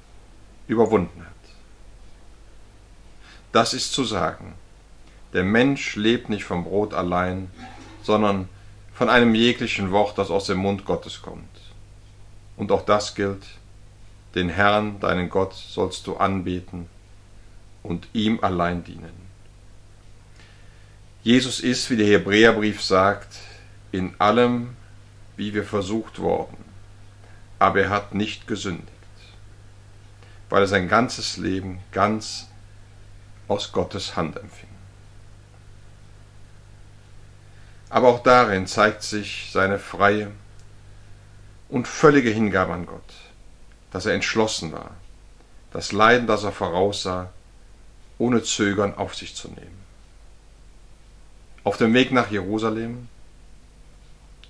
[0.69, 1.43] überwunden hat.
[3.51, 4.53] Das ist zu sagen,
[5.33, 7.51] der Mensch lebt nicht vom Brot allein,
[8.03, 8.47] sondern
[8.93, 11.57] von einem jeglichen Wort, das aus dem Mund Gottes kommt.
[12.55, 13.43] Und auch das gilt,
[14.37, 16.87] den Herrn, deinen Gott, sollst du anbeten
[17.83, 19.27] und ihm allein dienen.
[21.23, 23.35] Jesus ist, wie der Hebräerbrief sagt,
[23.91, 24.75] in allem
[25.35, 26.57] wie wir versucht worden,
[27.59, 28.87] aber er hat nicht gesündigt,
[30.49, 32.47] weil er sein ganzes Leben ganz
[33.47, 34.69] aus Gottes Hand empfing.
[37.89, 40.31] Aber auch darin zeigt sich seine freie
[41.69, 43.13] und völlige Hingabe an Gott,
[43.97, 44.91] dass er entschlossen war,
[45.71, 47.31] das Leiden, das er voraussah,
[48.19, 49.79] ohne Zögern auf sich zu nehmen.
[51.63, 53.09] Auf dem Weg nach Jerusalem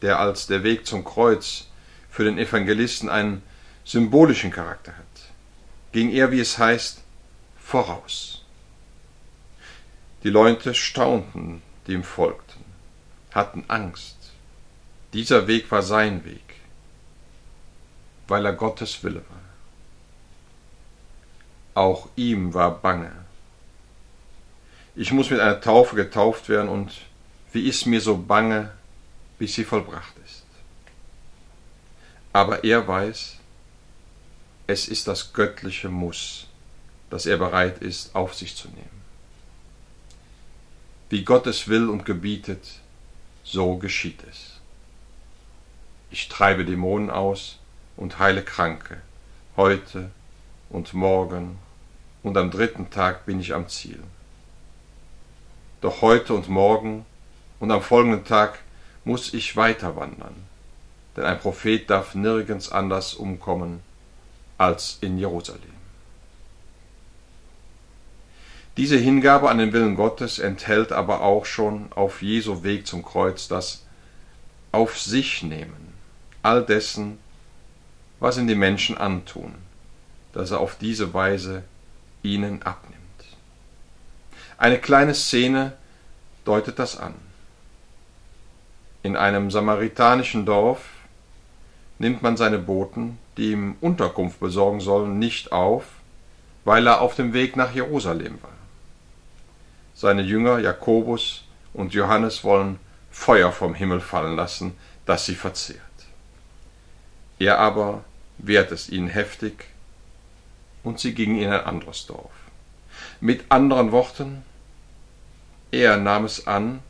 [0.02, 1.68] der als der Weg zum Kreuz
[2.10, 3.42] für den Evangelisten einen
[3.86, 5.06] symbolischen Charakter hat,
[5.94, 7.02] ging er, wie es heißt,
[7.58, 8.44] voraus.
[10.24, 12.66] Die Leute staunten, die ihm folgten,
[13.32, 14.18] hatten Angst.
[15.14, 16.47] Dieser Weg war sein Weg,
[18.28, 19.38] weil er Gottes Wille war.
[21.84, 23.12] Auch ihm war bange.
[24.96, 26.92] Ich muss mit einer Taufe getauft werden und
[27.52, 28.72] wie ist mir so bange,
[29.38, 30.44] bis sie vollbracht ist.
[32.34, 33.38] Aber er weiß,
[34.68, 36.48] es ist das göttliche Muss,
[37.10, 38.98] das er bereit ist auf sich zu nehmen.
[41.10, 42.80] Wie Gott es will und gebietet,
[43.44, 44.60] so geschieht es.
[46.12, 47.60] Ich treibe Dämonen aus
[47.98, 49.02] und heile Kranke,
[49.58, 50.12] heute
[50.70, 51.58] und morgen
[52.24, 54.02] und am dritten Tag bin ich am Ziel.
[55.82, 57.06] Doch heute und morgen
[57.60, 58.60] und am folgenden Tag
[59.04, 60.36] muss ich weiter wandern,
[61.16, 63.82] denn ein Prophet darf nirgends anders umkommen
[64.58, 65.78] als in Jerusalem.
[68.78, 73.48] Diese Hingabe an den Willen Gottes enthält aber auch schon auf Jesu Weg zum Kreuz
[73.48, 73.84] das
[74.72, 75.94] Auf sich nehmen,
[76.44, 77.18] all dessen,
[78.20, 79.54] was ihm die Menschen antun,
[80.34, 81.64] dass er auf diese Weise
[82.24, 82.98] ihnen abnimmt.
[84.58, 85.74] Eine kleine Szene
[86.46, 87.14] deutet das an.
[89.04, 90.82] In einem samaritanischen Dorf
[92.00, 95.86] nimmt man seine Boten, die ihm Unterkunft besorgen sollen, nicht auf,
[96.66, 98.50] weil er auf dem Weg nach Jerusalem war.
[99.94, 102.80] Seine Jünger Jakobus und Johannes wollen
[103.12, 104.76] Feuer vom Himmel fallen lassen,
[105.06, 105.82] das sie verzehrt.
[107.40, 108.04] Er aber
[108.38, 109.66] wehrt es ihnen heftig,
[110.84, 112.32] und sie gingen in ein anderes Dorf.
[113.20, 114.44] Mit anderen Worten,
[115.72, 116.82] er nahm es an,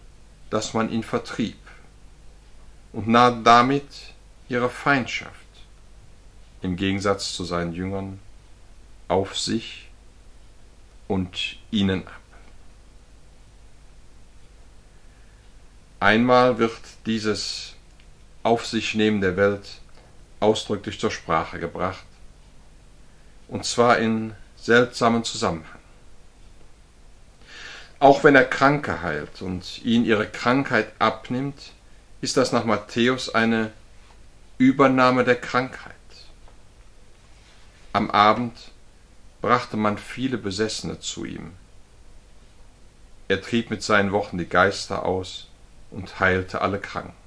[0.50, 1.58] dass man ihn vertrieb
[2.94, 3.88] und nahm damit
[4.50, 5.34] ihre Feindschaft
[6.62, 8.20] im Gegensatz zu seinen Jüngern
[9.08, 9.90] auf sich
[11.08, 12.22] und ihnen ab.
[16.00, 17.74] Einmal wird dieses
[18.44, 19.82] Auf sich nehmen der Welt
[20.40, 22.06] ausdrücklich zur Sprache gebracht,
[23.48, 25.80] und zwar in seltsamen Zusammenhang.
[28.00, 31.72] Auch wenn er Kranke heilt und ihn ihre Krankheit abnimmt,
[32.22, 33.72] ist das nach Matthäus eine
[34.58, 35.94] Übernahme der Krankheit.
[37.94, 38.72] Am Abend
[39.42, 41.54] brachte man viele Besessene zu ihm.
[43.28, 45.48] Er trieb mit seinen Worten die Geister aus
[45.90, 47.27] und heilte alle Kranken.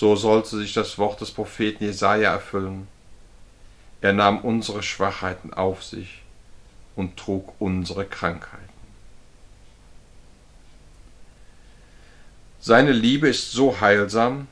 [0.00, 2.88] So sollte sich das Wort des Propheten Jesaja erfüllen.
[4.00, 6.22] Er nahm unsere Schwachheiten auf sich
[6.96, 8.64] und trug unsere Krankheiten.
[12.60, 14.48] Seine Liebe ist so heilsam,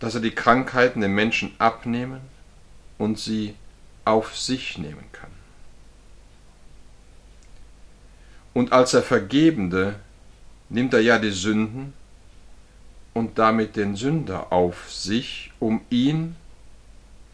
[0.00, 2.22] dass er die Krankheiten den Menschen abnehmen
[2.98, 3.54] und sie
[4.04, 5.30] auf sich nehmen kann.
[8.52, 10.00] Und als er Vergebende
[10.70, 11.92] nimmt er ja die Sünden
[13.16, 16.36] und damit den Sünder auf sich, um ihn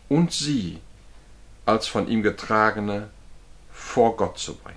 [0.08, 0.78] und sie
[1.66, 3.10] als von ihm getragene
[3.72, 4.76] vor Gott zu bringen.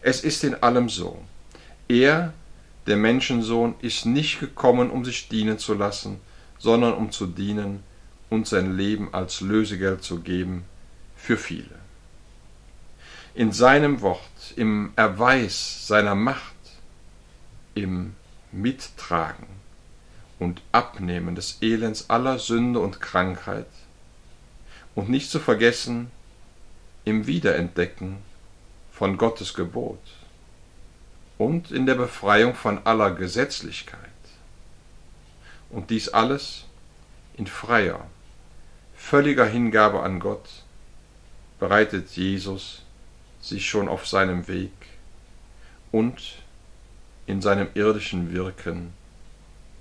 [0.00, 1.20] Es ist in allem so.
[1.88, 2.32] Er,
[2.86, 6.20] der Menschensohn, ist nicht gekommen, um sich dienen zu lassen,
[6.60, 7.82] sondern um zu dienen
[8.28, 10.64] und sein Leben als Lösegeld zu geben
[11.16, 11.80] für viele.
[13.34, 16.54] In seinem Wort, im Erweis seiner Macht,
[17.74, 18.14] im
[18.52, 19.46] Mittragen
[20.38, 23.66] und Abnehmen des Elends aller Sünde und Krankheit
[24.94, 26.10] und nicht zu vergessen
[27.04, 28.18] im Wiederentdecken
[28.92, 30.00] von Gottes Gebot
[31.38, 33.98] und in der Befreiung von aller Gesetzlichkeit.
[35.70, 36.64] Und dies alles
[37.36, 38.06] in freier,
[38.94, 40.64] völliger Hingabe an Gott
[41.58, 42.82] bereitet Jesus
[43.40, 44.72] sich schon auf seinem Weg
[45.92, 46.39] und
[47.30, 48.92] in seinem irdischen Wirken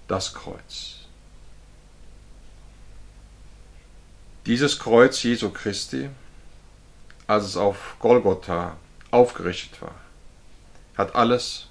[0.07, 0.99] das Kreuz.
[4.45, 6.09] Dieses Kreuz Jesu Christi,
[7.27, 8.77] als es auf Golgotha
[9.11, 9.95] aufgerichtet war,
[10.95, 11.67] hat alles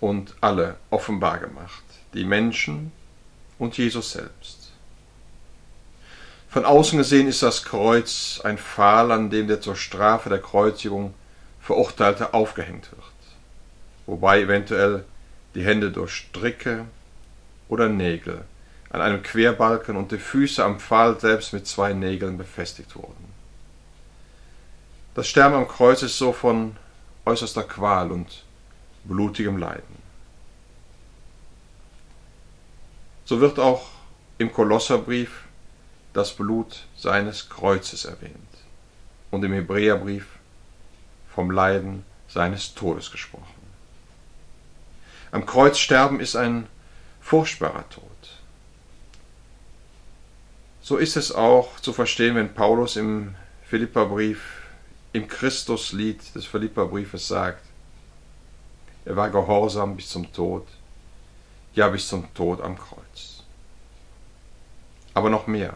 [0.00, 2.92] und alle offenbar gemacht, die Menschen
[3.58, 4.72] und Jesus selbst.
[6.48, 11.14] Von außen gesehen ist das Kreuz ein Pfahl, an dem der zur Strafe der Kreuzigung
[11.60, 13.02] Verurteilte aufgehängt wird,
[14.06, 15.04] wobei eventuell
[15.54, 16.84] die Hände durch Stricke
[17.68, 18.44] oder Nägel
[18.90, 23.32] an einem Querbalken und die Füße am Pfahl selbst mit zwei Nägeln befestigt wurden.
[25.14, 26.76] Das Sterben am Kreuz ist so von
[27.24, 28.44] äußerster Qual und
[29.04, 30.02] blutigem Leiden.
[33.24, 33.88] So wird auch
[34.38, 35.44] im Kolosserbrief
[36.12, 38.34] das Blut seines Kreuzes erwähnt
[39.30, 40.26] und im Hebräerbrief
[41.34, 43.53] vom Leiden seines Todes gesprochen.
[45.34, 46.68] Am Kreuz sterben ist ein
[47.20, 48.04] furchtbarer Tod.
[50.80, 54.62] So ist es auch zu verstehen, wenn Paulus im Philipperbrief,
[55.12, 57.64] im Christuslied des Philipperbriefes sagt,
[59.04, 60.68] er war gehorsam bis zum Tod,
[61.74, 63.42] ja bis zum Tod am Kreuz.
[65.14, 65.74] Aber noch mehr.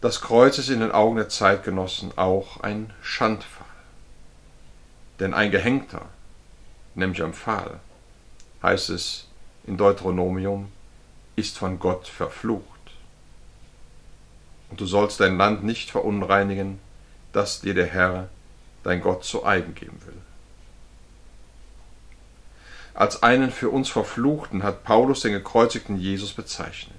[0.00, 3.66] Das Kreuz ist in den Augen der Zeitgenossen auch ein Schandpfahl.
[5.18, 6.08] Denn ein Gehängter,
[6.94, 7.80] nämlich am Pfahl,
[8.62, 9.28] heißt es
[9.66, 10.70] in Deuteronomium,
[11.36, 12.66] ist von Gott verflucht.
[14.70, 16.78] Und du sollst dein Land nicht verunreinigen,
[17.32, 18.28] das dir der Herr,
[18.82, 20.20] dein Gott, zu eigen geben will.
[22.94, 26.96] Als einen für uns Verfluchten hat Paulus den gekreuzigten Jesus bezeichnet.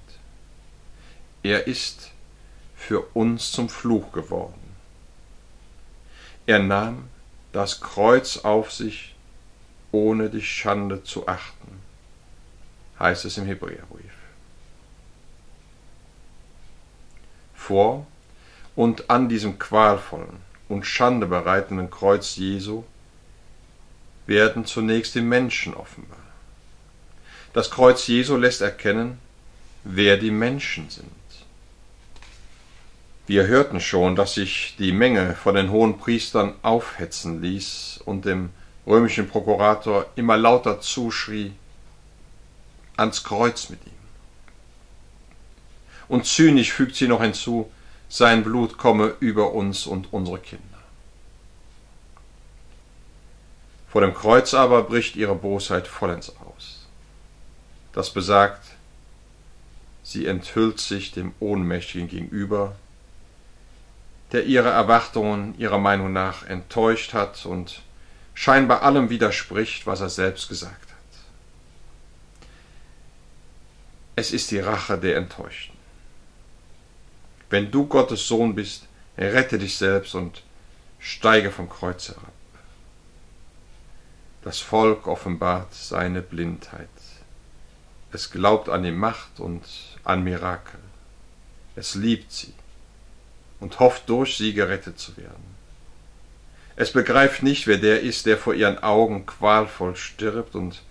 [1.44, 2.12] Er ist
[2.76, 4.76] für uns zum Fluch geworden.
[6.46, 7.10] Er nahm
[7.52, 9.13] das Kreuz auf sich,
[9.94, 11.80] ohne die Schande zu achten,
[13.00, 14.12] heißt es im Hebräerbrief.
[17.54, 18.06] Vor
[18.76, 22.84] und an diesem qualvollen und schandebereitenden Kreuz Jesu
[24.26, 26.18] werden zunächst die Menschen offenbar.
[27.54, 29.20] Das Kreuz Jesu lässt erkennen,
[29.84, 31.08] wer die Menschen sind.
[33.28, 38.50] Wir hörten schon, dass sich die Menge von den hohen Priestern aufhetzen ließ und dem
[38.86, 41.54] römischen Prokurator immer lauter zuschrie,
[42.98, 43.92] ans Kreuz mit ihm.
[46.08, 47.72] Und zynisch fügt sie noch hinzu,
[48.10, 50.64] sein Blut komme über uns und unsere Kinder.
[53.90, 56.88] Vor dem Kreuz aber bricht ihre Bosheit vollends aus.
[57.94, 58.66] das besagt,
[60.04, 62.76] sie enthüllt sich dem Ohnmächtigen gegenüber,
[64.32, 67.84] der ihre Erwartungen ihrer Meinung nach enttäuscht hat und
[68.34, 72.48] scheinbar allem widerspricht, was er selbst gesagt hat.
[74.16, 75.78] Es ist die Rache der Enttäuschten.
[77.50, 80.44] Wenn du Gottes Sohn bist, rette dich selbst und
[81.00, 82.32] steige vom Kreuz herab.
[84.44, 86.90] Das Volk offenbart seine Blindheit.
[88.12, 89.64] Es glaubt an die Macht und
[90.04, 90.80] an Mirakel.
[91.76, 92.54] Es liebt sie
[93.60, 95.56] und hofft durch sie gerettet zu werden.
[96.76, 100.82] Es begreift nicht, wer der ist, der vor ihren Augen qualvoll stirbt und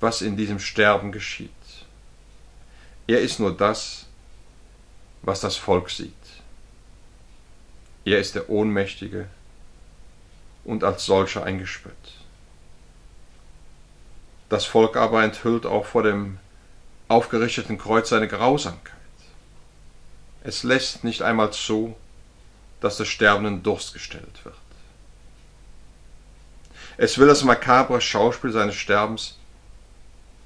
[0.00, 1.50] was in diesem Sterben geschieht.
[3.06, 4.06] Er ist nur das,
[5.22, 6.12] was das Volk sieht.
[8.04, 9.28] Er ist der Ohnmächtige
[10.64, 11.92] und als solcher ein Gespött.
[14.48, 16.38] Das Volk aber enthüllt auch vor dem
[17.08, 18.92] aufgerichteten Kreuz seine Grausamkeit.
[20.42, 21.96] Es lässt nicht einmal zu,
[22.80, 24.56] dass des Sterbenden Durst gestellt wird.
[26.96, 29.36] Es will das makabre Schauspiel seines Sterbens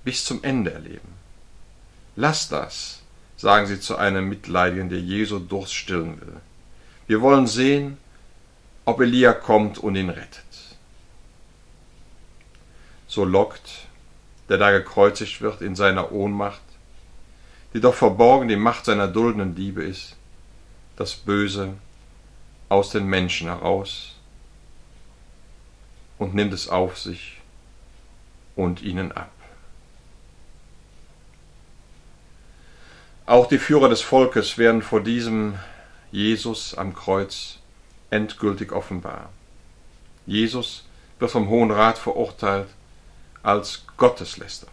[0.05, 1.13] bis zum Ende erleben.
[2.17, 3.03] Lass das,
[3.37, 6.37] sagen sie zu einem Mitleidigen, der Jesu Durst stillen will.
[7.07, 7.99] Wir wollen sehen,
[8.85, 10.45] ob Elia kommt und ihn rettet.
[13.07, 13.87] So lockt,
[14.49, 16.61] der da gekreuzigt wird in seiner Ohnmacht,
[17.75, 20.17] die doch verborgen die Macht seiner duldenden Liebe ist,
[20.97, 21.75] das Böse
[22.69, 24.18] aus den Menschen heraus
[26.19, 27.41] und nimmt es auf sich
[28.57, 29.31] und ihnen ab.
[33.27, 35.59] Auch die Führer des Volkes werden vor diesem
[36.11, 37.59] Jesus am Kreuz
[38.11, 39.29] endgültig offenbar.
[40.27, 40.87] Jesus
[41.19, 42.69] wird vom Hohen Rat verurteilt
[43.43, 44.71] als Gotteslästerer.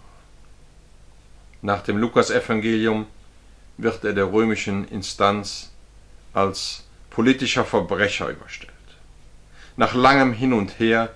[1.62, 3.08] Nach dem Lukasevangelium
[3.78, 5.72] wird er der römischen Instanz
[6.34, 8.72] als politischer Verbrecher überstellt.
[9.76, 11.14] Nach langem Hin und Her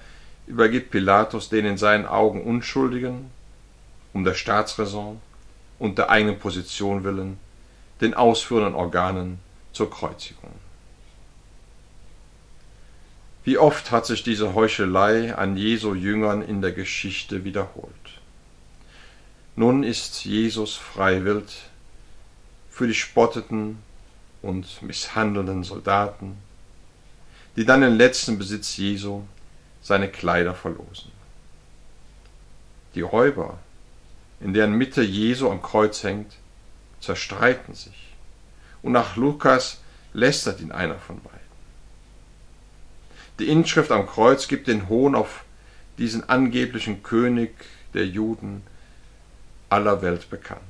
[0.49, 3.29] übergibt Pilatus den in seinen Augen Unschuldigen,
[4.13, 5.21] um der Staatsräson
[5.77, 7.37] und der eigenen Position willen,
[8.01, 9.39] den ausführenden Organen
[9.71, 10.51] zur Kreuzigung.
[13.43, 17.93] Wie oft hat sich diese Heuchelei an Jesu Jüngern in der Geschichte wiederholt.
[19.55, 21.69] Nun ist Jesus freiwillig
[22.69, 23.77] für die spotteten
[24.41, 26.37] und misshandelnden Soldaten,
[27.55, 29.23] die dann den letzten Besitz Jesu
[29.89, 31.11] seine Kleider verlosen.
[32.93, 33.57] Die Räuber,
[34.39, 36.37] in deren Mitte Jesu am Kreuz hängt,
[37.01, 38.13] zerstreiten sich,
[38.83, 39.79] und nach Lukas
[40.13, 41.39] lästert ihn einer von beiden.
[43.39, 45.43] Die Inschrift am Kreuz gibt den Hohn auf
[45.97, 47.55] diesen angeblichen König
[47.95, 48.61] der Juden
[49.69, 50.61] aller Welt bekannt.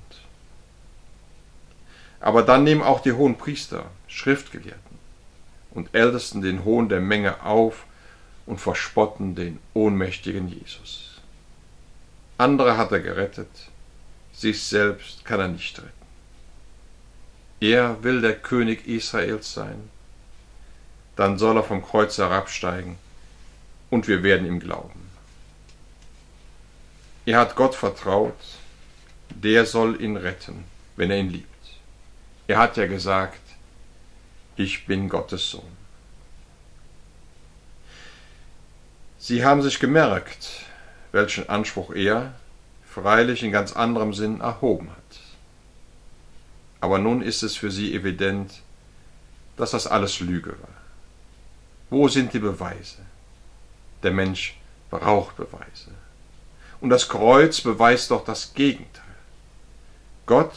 [2.21, 4.97] Aber dann nehmen auch die hohen Priester, Schriftgelehrten
[5.71, 7.83] und Ältesten den Hohn der Menge auf
[8.49, 11.21] und verspotten den ohnmächtigen Jesus.
[12.39, 13.69] Andere hat er gerettet,
[14.33, 15.91] sich selbst kann er nicht retten.
[17.59, 19.91] Er will der König Israels sein,
[21.15, 22.97] dann soll er vom Kreuz herabsteigen
[23.91, 25.11] und wir werden ihm glauben.
[27.27, 28.33] Er hat Gott vertraut,
[29.29, 30.63] der soll ihn retten,
[30.95, 31.47] wenn er ihn liebt.
[32.47, 33.41] Er hat ja gesagt,
[34.55, 35.78] ich bin Gottes Sohn.
[39.21, 40.65] Sie haben sich gemerkt,
[41.11, 42.33] welchen Anspruch er,
[42.89, 45.19] freilich in ganz anderem Sinn, erhoben hat.
[46.79, 48.61] Aber nun ist es für sie evident,
[49.57, 50.77] dass das alles Lüge war.
[51.89, 52.99] Wo sind die Beweise?
[54.03, 54.57] Der Mensch
[54.89, 55.91] braucht Beweise.
[56.79, 59.03] Und das Kreuz beweist doch das Gegenteil.
[60.25, 60.55] Gott,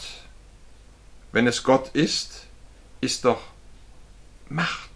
[1.33, 2.47] wenn es Gott ist,
[3.01, 3.43] ist doch
[4.49, 4.91] Macht.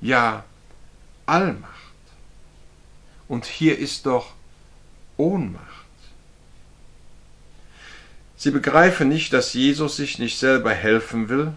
[0.00, 0.44] Ja,
[1.26, 1.79] Allmacht.
[3.30, 4.32] Und hier ist doch
[5.16, 5.64] Ohnmacht.
[8.36, 11.52] Sie begreifen nicht, dass Jesus sich nicht selber helfen will,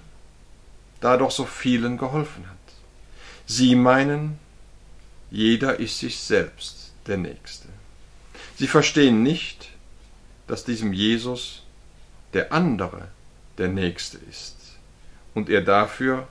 [1.01, 2.57] da doch so vielen geholfen hat.
[3.47, 4.37] Sie meinen,
[5.31, 7.69] jeder ist sich selbst der Nächste.
[8.55, 9.71] Sie verstehen nicht,
[10.45, 11.63] dass diesem Jesus
[12.33, 13.07] der andere
[13.57, 14.57] der Nächste ist
[15.33, 16.27] und er dafür,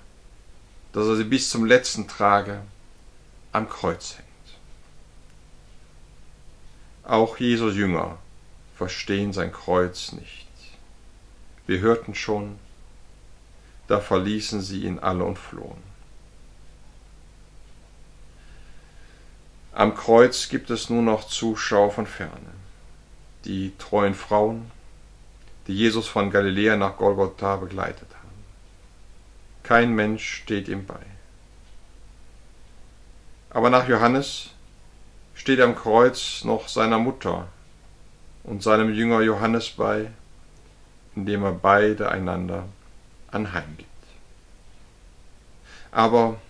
[0.93, 2.63] dass er sie bis zum letzten trage,
[3.51, 4.22] am Kreuz hängt.
[7.05, 8.19] Auch Jesu Jünger
[8.77, 10.47] verstehen sein Kreuz nicht.
[11.67, 12.59] Wir hörten schon,
[13.89, 15.83] da verließen sie ihn alle und flohen.
[19.73, 22.53] Am Kreuz gibt es nur noch Zuschauer von ferne.
[23.45, 24.71] die treuen Frauen,
[25.67, 28.45] die Jesus von Galiläa nach Golgotha begleitet haben.
[29.65, 31.01] Kein Mensch steht ihm bei.
[33.51, 34.52] Aber nach Johannes
[35.43, 37.49] steht am Kreuz noch seiner Mutter
[38.45, 40.13] und seinem Jünger Johannes bei,
[41.17, 42.69] indem er beide einander
[43.33, 43.89] anheimgibt.
[45.91, 46.41] Aber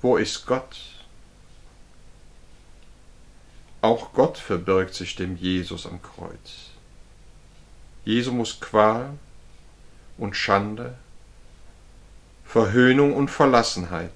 [0.00, 0.76] wo ist Gott?
[3.80, 6.70] Auch Gott verbirgt sich dem Jesus am Kreuz.
[8.04, 9.10] Jesu muss Qual
[10.16, 10.96] und Schande,
[12.44, 14.12] Verhöhnung und Verlassenheit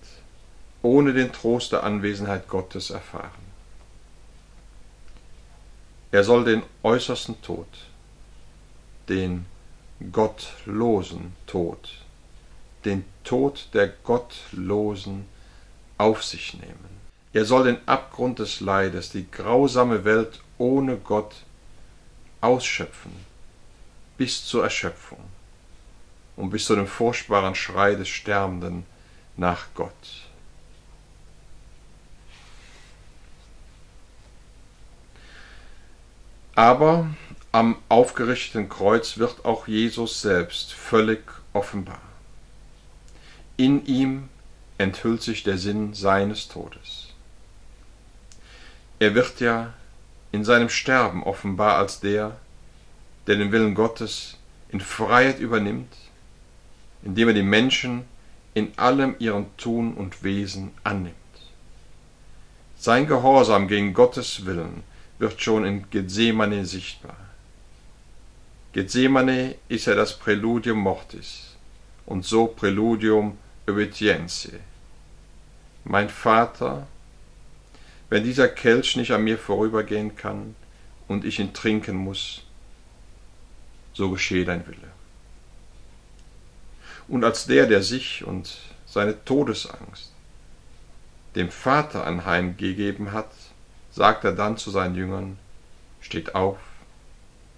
[0.83, 3.51] ohne den Trost der Anwesenheit Gottes erfahren.
[6.12, 7.68] Er soll den äußersten Tod,
[9.09, 9.47] den
[10.12, 11.91] gottlosen Tod,
[12.85, 15.26] den Tod der Gottlosen
[15.99, 17.01] auf sich nehmen.
[17.33, 21.35] Er soll den Abgrund des Leides, die grausame Welt ohne Gott
[22.41, 23.12] ausschöpfen,
[24.16, 25.20] bis zur Erschöpfung
[26.37, 28.85] und bis zu dem furchtbaren Schrei des Sterbenden
[29.37, 30.30] nach Gott.
[36.55, 37.09] Aber
[37.53, 41.22] am aufgerichteten Kreuz wird auch Jesus selbst völlig
[41.53, 42.01] offenbar.
[43.57, 44.28] In ihm
[44.78, 47.09] enthüllt sich der Sinn seines Todes.
[48.98, 49.74] Er wird ja
[50.32, 52.36] in seinem Sterben offenbar als der,
[53.26, 54.36] der den Willen Gottes
[54.70, 55.92] in Freiheit übernimmt,
[57.03, 58.05] indem er die Menschen
[58.55, 61.14] in allem ihrem Tun und Wesen annimmt.
[62.78, 64.82] Sein Gehorsam gegen Gottes Willen
[65.20, 67.16] wird schon in Gethsemane sichtbar.
[68.72, 71.56] Gethsemane ist ja das Präludium Mortis
[72.06, 73.36] und so Präludium
[73.68, 74.60] Obedientiae.
[75.84, 76.86] Mein Vater,
[78.08, 80.56] wenn dieser Kelch nicht an mir vorübergehen kann
[81.06, 82.42] und ich ihn trinken muss,
[83.92, 84.90] so geschehe dein Wille.
[87.08, 88.56] Und als der, der sich und
[88.86, 90.12] seine Todesangst
[91.34, 93.30] dem Vater anheimgegeben hat,
[93.93, 95.38] sagt er dann zu seinen Jüngern,
[96.01, 96.59] steht auf,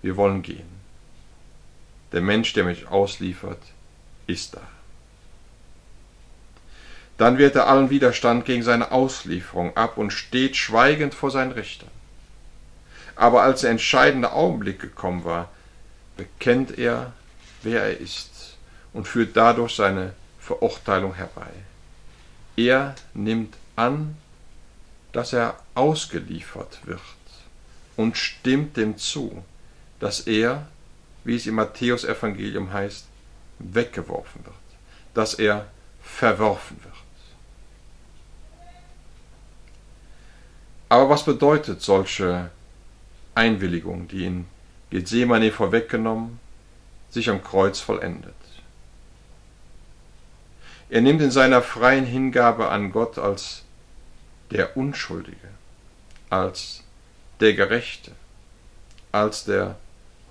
[0.03, 0.80] wir wollen gehen.
[2.12, 3.61] Der Mensch, der mich ausliefert,
[4.26, 4.61] ist da.
[7.18, 11.91] Dann wehrt er allen Widerstand gegen seine Auslieferung ab und steht schweigend vor seinen Richtern.
[13.14, 15.51] Aber als der entscheidende Augenblick gekommen war,
[16.16, 17.12] bekennt er,
[17.62, 18.57] wer er ist
[18.93, 21.51] und führt dadurch seine Verurteilung herbei.
[22.57, 24.16] Er nimmt an,
[25.12, 27.00] dass er ausgeliefert wird
[27.96, 29.44] und stimmt dem zu,
[30.00, 30.66] dass er,
[31.24, 33.06] wie es im Matthäus Evangelium heißt,
[33.58, 34.54] weggeworfen wird,
[35.14, 35.66] dass er
[36.02, 36.92] verworfen wird.
[40.88, 42.50] Aber was bedeutet solche
[43.34, 44.46] Einwilligung, die in
[44.90, 46.38] Gethsemane vorweggenommen,
[47.10, 48.34] sich am Kreuz vollendet?
[50.90, 53.62] Er nimmt in seiner freien Hingabe an Gott als
[54.53, 55.48] der Unschuldige,
[56.28, 56.82] als
[57.40, 58.12] der Gerechte,
[59.11, 59.76] als der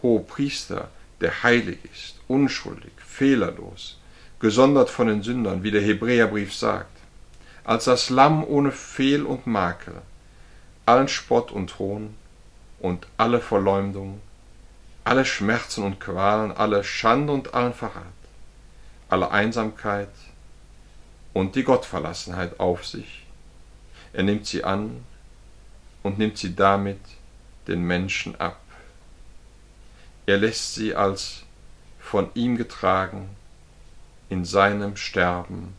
[0.01, 0.89] hohe Priester,
[1.21, 3.99] der heilig ist, unschuldig, fehlerlos,
[4.39, 6.97] gesondert von den Sündern, wie der Hebräerbrief sagt,
[7.63, 10.01] als das Lamm ohne Fehl und Makel,
[10.85, 12.15] allen Spott und Hohn
[12.79, 14.21] und alle Verleumdung,
[15.03, 18.03] alle Schmerzen und Qualen, alle Schande und allen Verrat,
[19.09, 20.09] alle Einsamkeit
[21.33, 23.20] und die Gottverlassenheit auf sich.
[24.13, 25.05] Er nimmt sie an
[26.03, 26.99] und nimmt sie damit
[27.67, 28.61] den Menschen ab.
[30.25, 31.43] Er lässt sie als
[31.99, 33.29] von ihm getragen
[34.29, 35.73] in seinem Sterben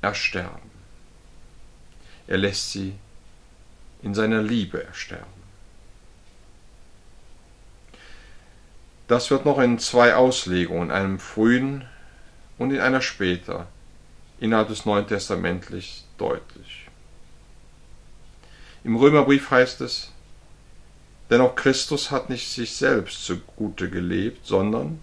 [0.00, 0.70] ersterben.
[2.26, 2.94] Er lässt sie
[4.02, 5.42] in seiner Liebe ersterben.
[9.08, 11.86] Das wird noch in zwei Auslegungen, einem frühen
[12.58, 13.66] und in einer später,
[14.40, 16.81] innerhalb des Neuen Testaments deutlich.
[18.84, 20.10] Im Römerbrief heißt es,
[21.30, 25.00] denn auch Christus hat nicht sich selbst zugute gelebt, sondern,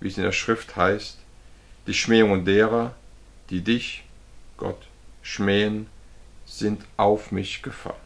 [0.00, 1.18] wie es in der Schrift heißt,
[1.86, 2.94] die Schmähungen derer,
[3.50, 4.04] die dich,
[4.56, 4.80] Gott,
[5.22, 5.86] schmähen,
[6.46, 7.96] sind auf mich gefallen.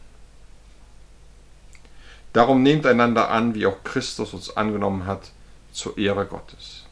[2.33, 5.31] Darum nehmt einander an, wie auch Christus uns angenommen hat,
[5.71, 6.85] zur Ehre Gottes.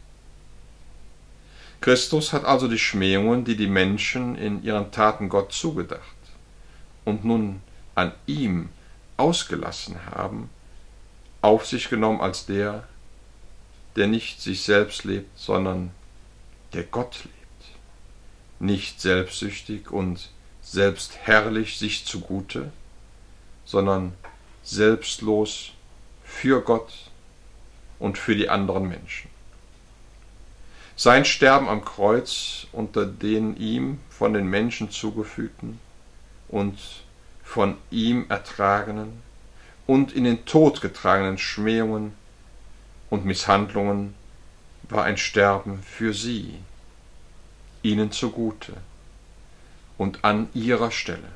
[1.81, 6.03] Christus hat also die Schmähungen, die die Menschen in ihren Taten Gott zugedacht
[7.05, 7.61] und nun
[7.99, 8.69] an ihm
[9.17, 10.49] ausgelassen haben,
[11.41, 12.87] auf sich genommen als der,
[13.95, 15.91] der nicht sich selbst lebt, sondern
[16.73, 17.35] der Gott lebt.
[18.59, 20.29] Nicht selbstsüchtig und
[20.61, 22.71] selbstherrlich sich zugute,
[23.65, 24.13] sondern
[24.63, 25.71] selbstlos
[26.23, 26.93] für Gott
[27.99, 29.29] und für die anderen Menschen.
[30.95, 35.79] Sein Sterben am Kreuz unter den ihm von den Menschen zugefügten
[36.49, 36.77] und
[37.49, 39.23] von ihm ertragenen
[39.87, 42.13] und in den Tod getragenen Schmähungen
[43.09, 44.13] und Misshandlungen
[44.83, 46.59] war ein Sterben für sie,
[47.81, 48.73] ihnen zugute
[49.97, 51.31] und an ihrer Stelle.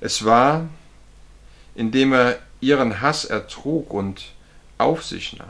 [0.00, 0.66] Es war,
[1.76, 4.32] indem er ihren Hass ertrug und
[4.78, 5.48] auf sich nahm,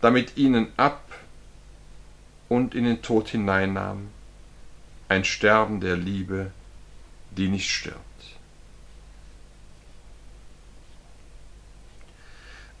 [0.00, 1.02] damit ihnen ab
[2.48, 4.08] und in den Tod hineinnahm,
[5.14, 6.50] ein Sterben der Liebe,
[7.30, 8.00] die nicht stirbt.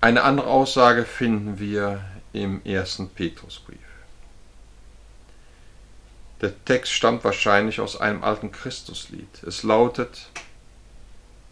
[0.00, 3.78] Eine andere Aussage finden wir im ersten Petrusbrief.
[6.40, 9.42] Der Text stammt wahrscheinlich aus einem alten Christuslied.
[9.44, 10.28] Es lautet,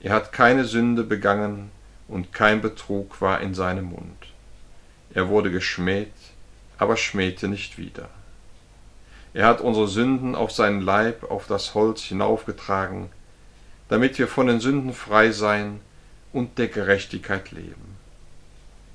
[0.00, 1.70] er hat keine Sünde begangen
[2.08, 4.26] und kein Betrug war in seinem Mund.
[5.14, 6.12] Er wurde geschmäht,
[6.76, 8.10] aber schmähte nicht wieder.
[9.34, 13.08] Er hat unsere Sünden auf seinen Leib, auf das Holz hinaufgetragen,
[13.88, 15.80] damit wir von den Sünden frei sein
[16.32, 17.96] und der Gerechtigkeit leben.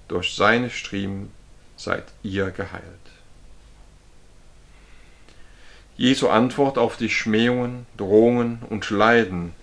[0.08, 1.32] Durch seine Striemen
[1.76, 2.84] seid ihr geheilt.
[5.98, 9.54] Jesu Antwort auf die Schmähungen, Drohungen und Leiden,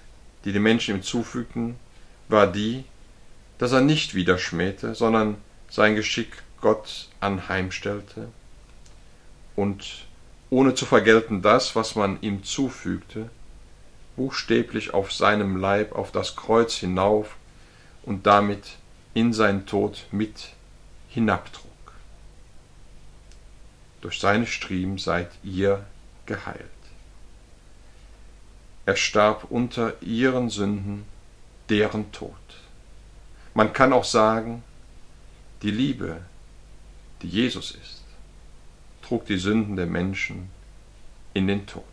[0.45, 1.77] die die Menschen ihm zufügten,
[2.29, 2.85] war die,
[3.59, 5.37] dass er nicht wieder schmähte, sondern
[5.71, 8.29] sein Geschick Gott anheimstellte
[9.55, 10.07] und
[10.55, 13.29] ohne zu vergelten das, was man ihm zufügte,
[14.15, 17.35] buchstäblich auf seinem Leib auf das Kreuz hinauf
[18.05, 18.77] und damit
[19.15, 20.51] in seinen Tod mit
[21.09, 21.73] hinabtrug.
[24.01, 25.85] Durch seine Striemen seid ihr
[26.25, 26.61] geheilt.
[28.87, 31.05] Er starb unter ihren Sünden,
[31.69, 32.31] deren Tod.
[33.55, 34.63] Man kann auch sagen,
[35.63, 36.21] die Liebe,
[37.23, 37.94] die Jesus ist,
[39.05, 40.51] trug die Sünden der Menschen
[41.35, 41.85] in den Tod.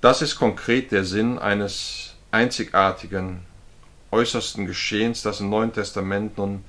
[0.00, 3.40] Das ist konkret der Sinn eines einzigartigen,
[4.10, 6.64] äußersten Geschehens, das im Neuen Testament nun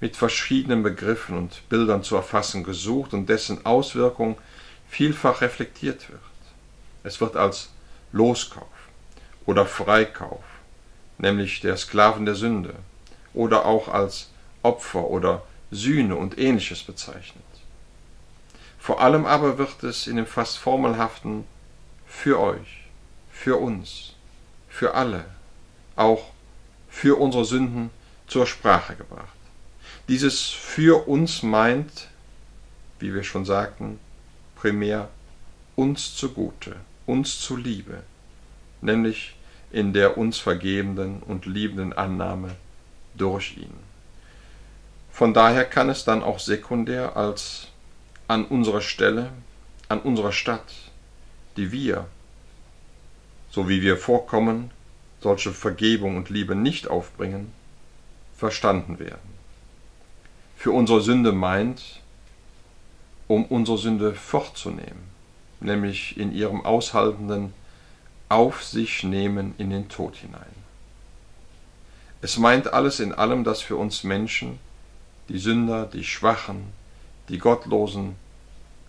[0.00, 4.36] mit verschiedenen Begriffen und Bildern zu erfassen gesucht und dessen Auswirkung
[4.88, 6.20] vielfach reflektiert wird.
[7.04, 7.70] Es wird als
[8.12, 8.66] Loskauf
[9.46, 10.44] oder Freikauf,
[11.18, 12.74] nämlich der Sklaven der Sünde,
[13.36, 14.30] oder auch als
[14.62, 17.44] Opfer oder Sühne und ähnliches bezeichnet.
[18.78, 21.44] Vor allem aber wird es in dem fast formelhaften
[22.06, 22.88] für euch,
[23.30, 24.14] für uns,
[24.68, 25.24] für alle,
[25.96, 26.30] auch
[26.88, 27.90] für unsere Sünden
[28.26, 29.36] zur Sprache gebracht.
[30.08, 32.08] Dieses für uns meint,
[32.98, 33.98] wie wir schon sagten,
[34.54, 35.08] primär
[35.74, 36.76] uns zugute,
[37.06, 38.02] uns zuliebe,
[38.80, 39.36] nämlich
[39.72, 42.56] in der uns vergebenden und liebenden Annahme
[43.16, 43.74] durch ihn.
[45.10, 47.68] Von daher kann es dann auch sekundär als
[48.28, 49.30] an unserer Stelle,
[49.88, 50.74] an unserer Stadt,
[51.56, 52.06] die wir,
[53.50, 54.70] so wie wir vorkommen,
[55.20, 57.52] solche Vergebung und Liebe nicht aufbringen,
[58.36, 59.36] verstanden werden.
[60.56, 62.00] Für unsere Sünde meint,
[63.28, 65.04] um unsere Sünde fortzunehmen,
[65.60, 67.54] nämlich in ihrem aushaltenden
[68.28, 70.55] Auf sich nehmen in den Tod hinein.
[72.22, 74.58] Es meint alles in allem, dass für uns Menschen,
[75.28, 76.72] die Sünder, die Schwachen,
[77.28, 78.16] die Gottlosen,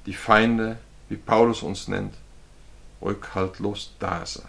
[0.05, 0.77] die Feinde,
[1.09, 2.15] wie Paulus uns nennt,
[3.01, 4.45] rückhaltlos da sein,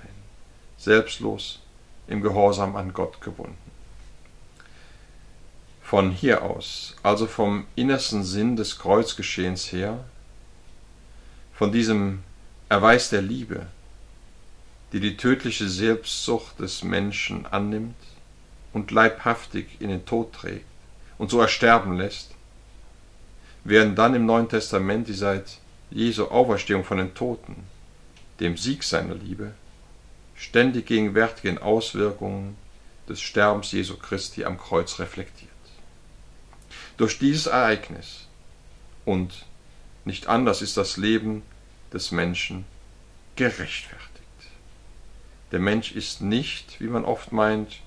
[0.77, 1.61] selbstlos
[2.07, 3.57] im Gehorsam an Gott gebunden.
[5.83, 10.05] Von hier aus, also vom innersten Sinn des Kreuzgeschehens her,
[11.55, 12.23] von diesem
[12.69, 13.67] Erweis der Liebe,
[14.93, 17.97] die die tödliche Selbstsucht des Menschen annimmt
[18.73, 20.67] und leibhaftig in den Tod trägt
[21.17, 22.35] und so ersterben lässt,
[23.65, 25.59] werden dann im Neuen Testament die seit
[25.91, 27.57] Jesu Auferstehung von den Toten
[28.41, 29.53] dem Sieg seiner Liebe,
[30.37, 32.57] ständig gegenwärtigen Auswirkungen
[33.09, 35.51] des Sterbens Jesu Christi am Kreuz reflektiert.
[36.97, 38.27] Durch dieses Ereignis
[39.05, 39.47] und
[40.05, 41.43] nicht anders ist das Leben
[41.93, 42.65] des Menschen
[43.37, 44.09] gerechtfertigt.
[45.53, 47.81] Der Mensch ist nicht, wie man oft meint,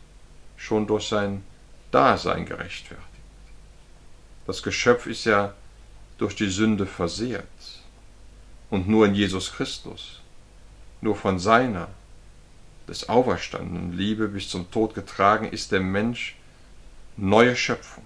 [0.62, 1.44] schon durch sein
[1.90, 3.08] Dasein gerechtfertigt.
[4.46, 5.54] Das Geschöpf ist ja
[6.20, 7.46] durch die Sünde versehrt
[8.70, 10.22] und nur in Jesus Christus
[11.02, 11.88] nur von seiner,
[12.88, 16.36] des Auferstandenen Liebe bis zum Tod getragen, ist der Mensch
[17.18, 18.06] neue Schöpfung.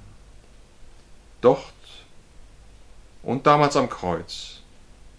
[1.41, 1.73] Dort
[3.21, 4.61] und damals am Kreuz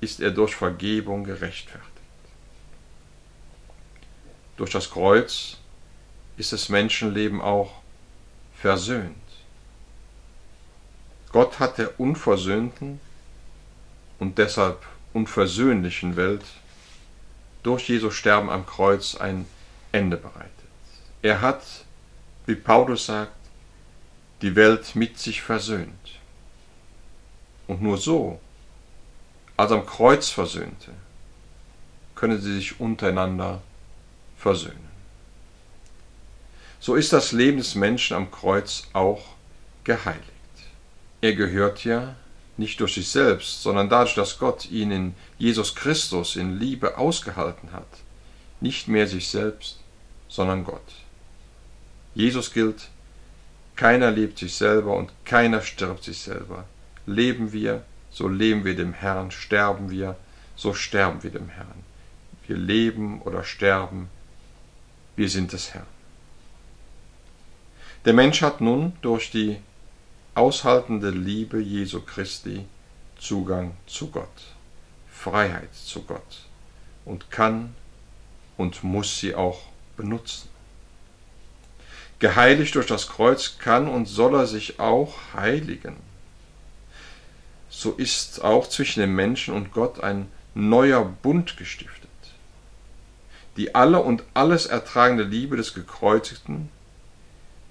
[0.01, 1.91] ist er durch Vergebung gerechtfertigt.
[4.57, 5.59] Durch das Kreuz
[6.37, 7.72] ist das Menschenleben auch
[8.57, 9.16] versöhnt.
[11.32, 13.01] Gott hat der unversöhnten
[14.18, 16.45] und deshalb unversöhnlichen Welt
[17.62, 19.47] durch Jesu Sterben am Kreuz ein
[19.93, 20.51] Ende bereitet.
[21.22, 21.62] Er hat,
[22.47, 23.37] wie Paulus sagt,
[24.43, 26.20] die Welt mit sich versöhnt.
[27.66, 28.41] Und nur so,
[29.57, 30.93] als am Kreuz versöhnte,
[32.14, 33.62] können sie sich untereinander
[34.37, 34.86] versöhnen.
[36.80, 39.24] So ist das Leben des Menschen am Kreuz auch
[39.84, 40.22] geheiligt.
[41.20, 42.16] Er gehört ja
[42.56, 47.72] nicht durch sich selbst, sondern dadurch, dass Gott ihn in Jesus Christus in Liebe ausgehalten
[47.72, 47.86] hat,
[48.60, 49.80] nicht mehr sich selbst,
[50.28, 50.82] sondern Gott.
[52.14, 52.88] Jesus gilt,
[53.74, 56.64] keiner lebt sich selber und keiner stirbt sich selber.
[57.04, 60.16] Leben wir, so leben wir dem Herrn, sterben wir,
[60.56, 61.84] so sterben wir dem Herrn.
[62.46, 64.08] Wir leben oder sterben,
[65.14, 65.95] wir sind des Herrn.
[68.07, 69.59] Der Mensch hat nun durch die
[70.36, 72.64] aushaltende Liebe Jesu Christi
[73.18, 74.54] Zugang zu Gott,
[75.11, 76.46] Freiheit zu Gott
[77.04, 77.74] und kann
[78.57, 79.59] und muss sie auch
[79.96, 80.48] benutzen.
[82.20, 85.96] Geheiligt durch das Kreuz kann und soll er sich auch heiligen.
[87.68, 92.09] So ist auch zwischen dem Menschen und Gott ein neuer Bund gestiftet.
[93.57, 96.70] Die alle und alles ertragende Liebe des Gekreuzigten,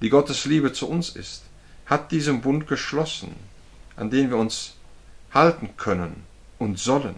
[0.02, 1.44] die Gottes Liebe zu uns ist,
[1.86, 3.36] hat diesen Bund geschlossen,
[3.96, 4.74] an den wir uns
[5.34, 6.24] halten können
[6.60, 7.16] und sollen.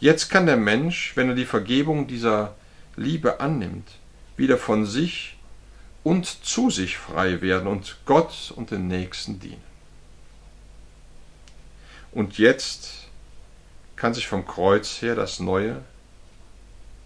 [0.00, 2.54] Jetzt kann der Mensch, wenn er die Vergebung dieser
[2.96, 3.88] Liebe annimmt,
[4.36, 5.36] wieder von sich
[6.02, 9.74] und zu sich frei werden und Gott und den Nächsten dienen.
[12.12, 13.08] Und jetzt
[13.96, 15.82] kann sich vom Kreuz her das neue,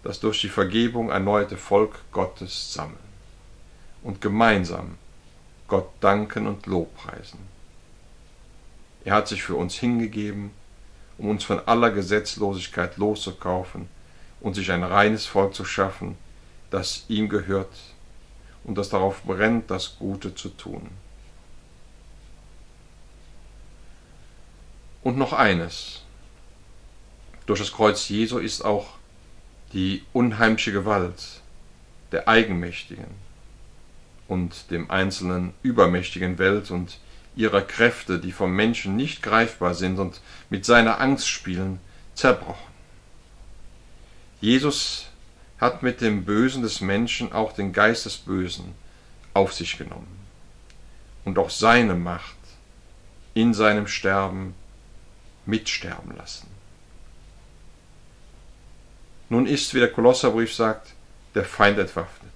[0.03, 3.08] das durch die Vergebung erneuerte Volk Gottes sammeln
[4.03, 4.97] und gemeinsam
[5.67, 7.39] Gott danken und Lobpreisen.
[9.05, 10.51] Er hat sich für uns hingegeben,
[11.17, 13.87] um uns von aller Gesetzlosigkeit loszukaufen
[14.41, 16.17] und sich ein reines Volk zu schaffen,
[16.71, 17.73] das ihm gehört
[18.63, 20.89] und das darauf brennt, das Gute zu tun.
[25.03, 26.03] Und noch eines.
[27.45, 28.87] Durch das Kreuz Jesu ist auch
[29.73, 31.41] die unheimliche Gewalt
[32.11, 33.28] der Eigenmächtigen
[34.29, 36.99] und dem einzelnen übermächtigen Welt und
[37.35, 41.79] ihrer Kräfte, die vom Menschen nicht greifbar sind und mit seiner Angst spielen,
[42.13, 42.69] zerbrochen.
[44.39, 45.07] Jesus
[45.59, 48.75] hat mit dem Bösen des Menschen auch den Geist des Bösen
[49.33, 50.19] auf sich genommen
[51.25, 52.37] und auch seine Macht
[53.33, 54.53] in seinem Sterben
[55.45, 56.47] mitsterben lassen.
[59.29, 60.93] Nun ist, wie der Kolosserbrief sagt,
[61.35, 62.28] der Feind entwaffnet.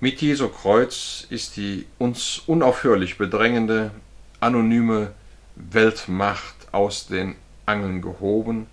[0.00, 3.90] Mit Jesu Kreuz ist die uns unaufhörlich bedrängende,
[4.38, 5.12] anonyme
[5.56, 7.34] Weltmacht aus den
[7.66, 8.68] Angeln gehoben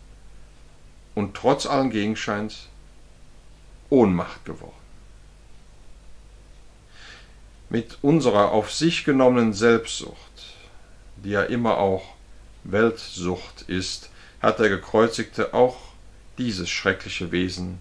[1.16, 2.68] und trotz allen Gegenscheins
[3.90, 4.78] Ohnmacht geworden.
[7.70, 10.54] Mit unserer auf sich genommenen Selbstsucht,
[11.16, 12.04] die ja immer auch
[12.64, 14.12] Weltsucht ist,
[14.44, 15.78] hat der Gekreuzigte auch
[16.38, 17.80] dieses schreckliche Wesen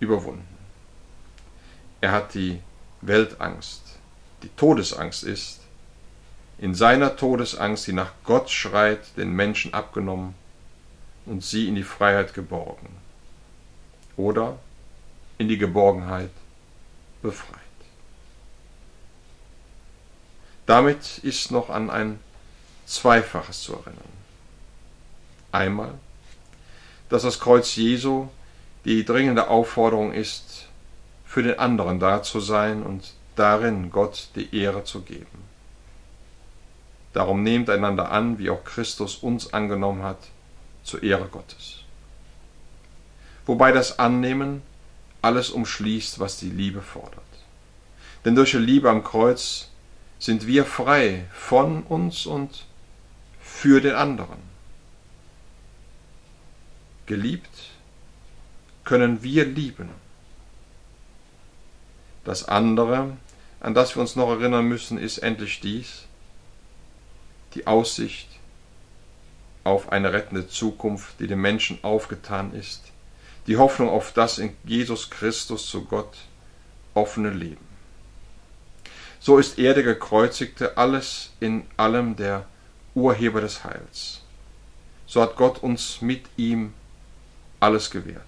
[0.00, 0.48] überwunden.
[2.00, 2.60] Er hat die
[3.06, 3.82] Weltangst,
[4.42, 5.60] die Todesangst ist,
[6.58, 10.34] in seiner Todesangst, die nach Gott schreit, den Menschen abgenommen
[11.26, 12.88] und sie in die Freiheit geborgen
[14.16, 14.58] oder
[15.38, 16.30] in die Geborgenheit
[17.22, 17.60] befreit.
[20.64, 22.18] Damit ist noch an ein
[22.86, 24.16] Zweifaches zu erinnern.
[25.52, 25.94] Einmal,
[27.08, 28.28] dass das Kreuz Jesu
[28.84, 30.45] die dringende Aufforderung ist,
[31.36, 35.44] für den anderen da zu sein und darin Gott die Ehre zu geben.
[37.12, 40.16] Darum nehmt einander an, wie auch Christus uns angenommen hat,
[40.82, 41.80] zur Ehre Gottes.
[43.44, 44.62] Wobei das Annehmen
[45.20, 47.20] alles umschließt, was die Liebe fordert.
[48.24, 49.68] Denn durch die Liebe am Kreuz
[50.18, 52.64] sind wir frei von uns und
[53.42, 54.38] für den anderen.
[57.04, 57.72] Geliebt
[58.84, 60.05] können wir lieben
[62.26, 63.16] das andere,
[63.60, 66.02] an das wir uns noch erinnern müssen, ist endlich dies,
[67.54, 68.28] die Aussicht
[69.64, 72.82] auf eine rettende Zukunft, die dem Menschen aufgetan ist,
[73.46, 76.16] die Hoffnung auf das in Jesus Christus zu Gott
[76.94, 77.64] offene Leben.
[79.20, 82.46] So ist er der Gekreuzigte, alles in allem der
[82.94, 84.22] Urheber des Heils.
[85.06, 86.74] So hat Gott uns mit ihm
[87.60, 88.22] alles gewährt.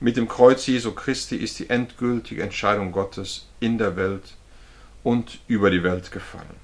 [0.00, 4.34] Mit dem Kreuz Jesu Christi ist die endgültige Entscheidung Gottes in der Welt
[5.02, 6.62] und über die Welt gefallen.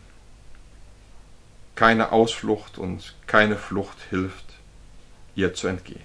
[1.76, 4.46] Keine Ausflucht und keine Flucht hilft,
[5.36, 6.00] ihr zu entgehen.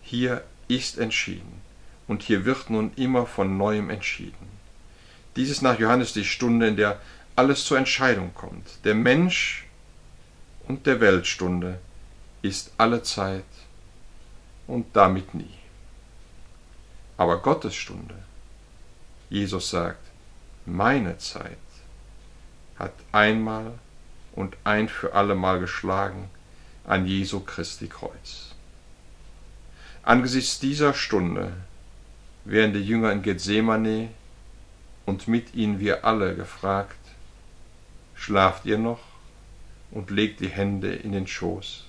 [0.00, 1.60] Hier ist entschieden
[2.08, 4.48] und hier wird nun immer von neuem entschieden.
[5.36, 7.00] Dies ist nach Johannes die Stunde, in der
[7.36, 8.84] alles zur Entscheidung kommt.
[8.84, 9.66] Der Mensch
[10.66, 11.78] und der Weltstunde
[12.42, 13.44] ist alle Zeit
[14.72, 15.58] und damit nie.
[17.18, 18.14] Aber Gottes Stunde,
[19.28, 20.02] Jesus sagt,
[20.64, 21.58] meine Zeit
[22.78, 23.74] hat einmal
[24.34, 26.30] und ein für allemal geschlagen
[26.86, 28.54] an Jesu Christi Kreuz.
[30.02, 31.52] Angesichts dieser Stunde
[32.46, 34.08] wären die Jünger in Gethsemane
[35.04, 36.96] und mit ihnen wir alle gefragt,
[38.14, 39.00] schlaft ihr noch
[39.90, 41.84] und legt die Hände in den Schoß.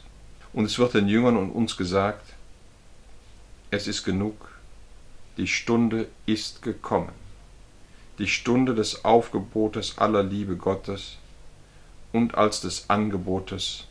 [0.52, 2.33] Und es wird den Jüngern und uns gesagt,
[3.74, 4.52] es ist genug,
[5.38, 7.12] die Stunde ist gekommen,
[8.20, 11.18] die Stunde des Aufgebotes aller Liebe Gottes
[12.12, 13.88] und als des Angebotes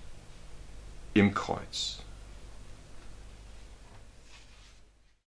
[1.14, 2.02] im Kreuz.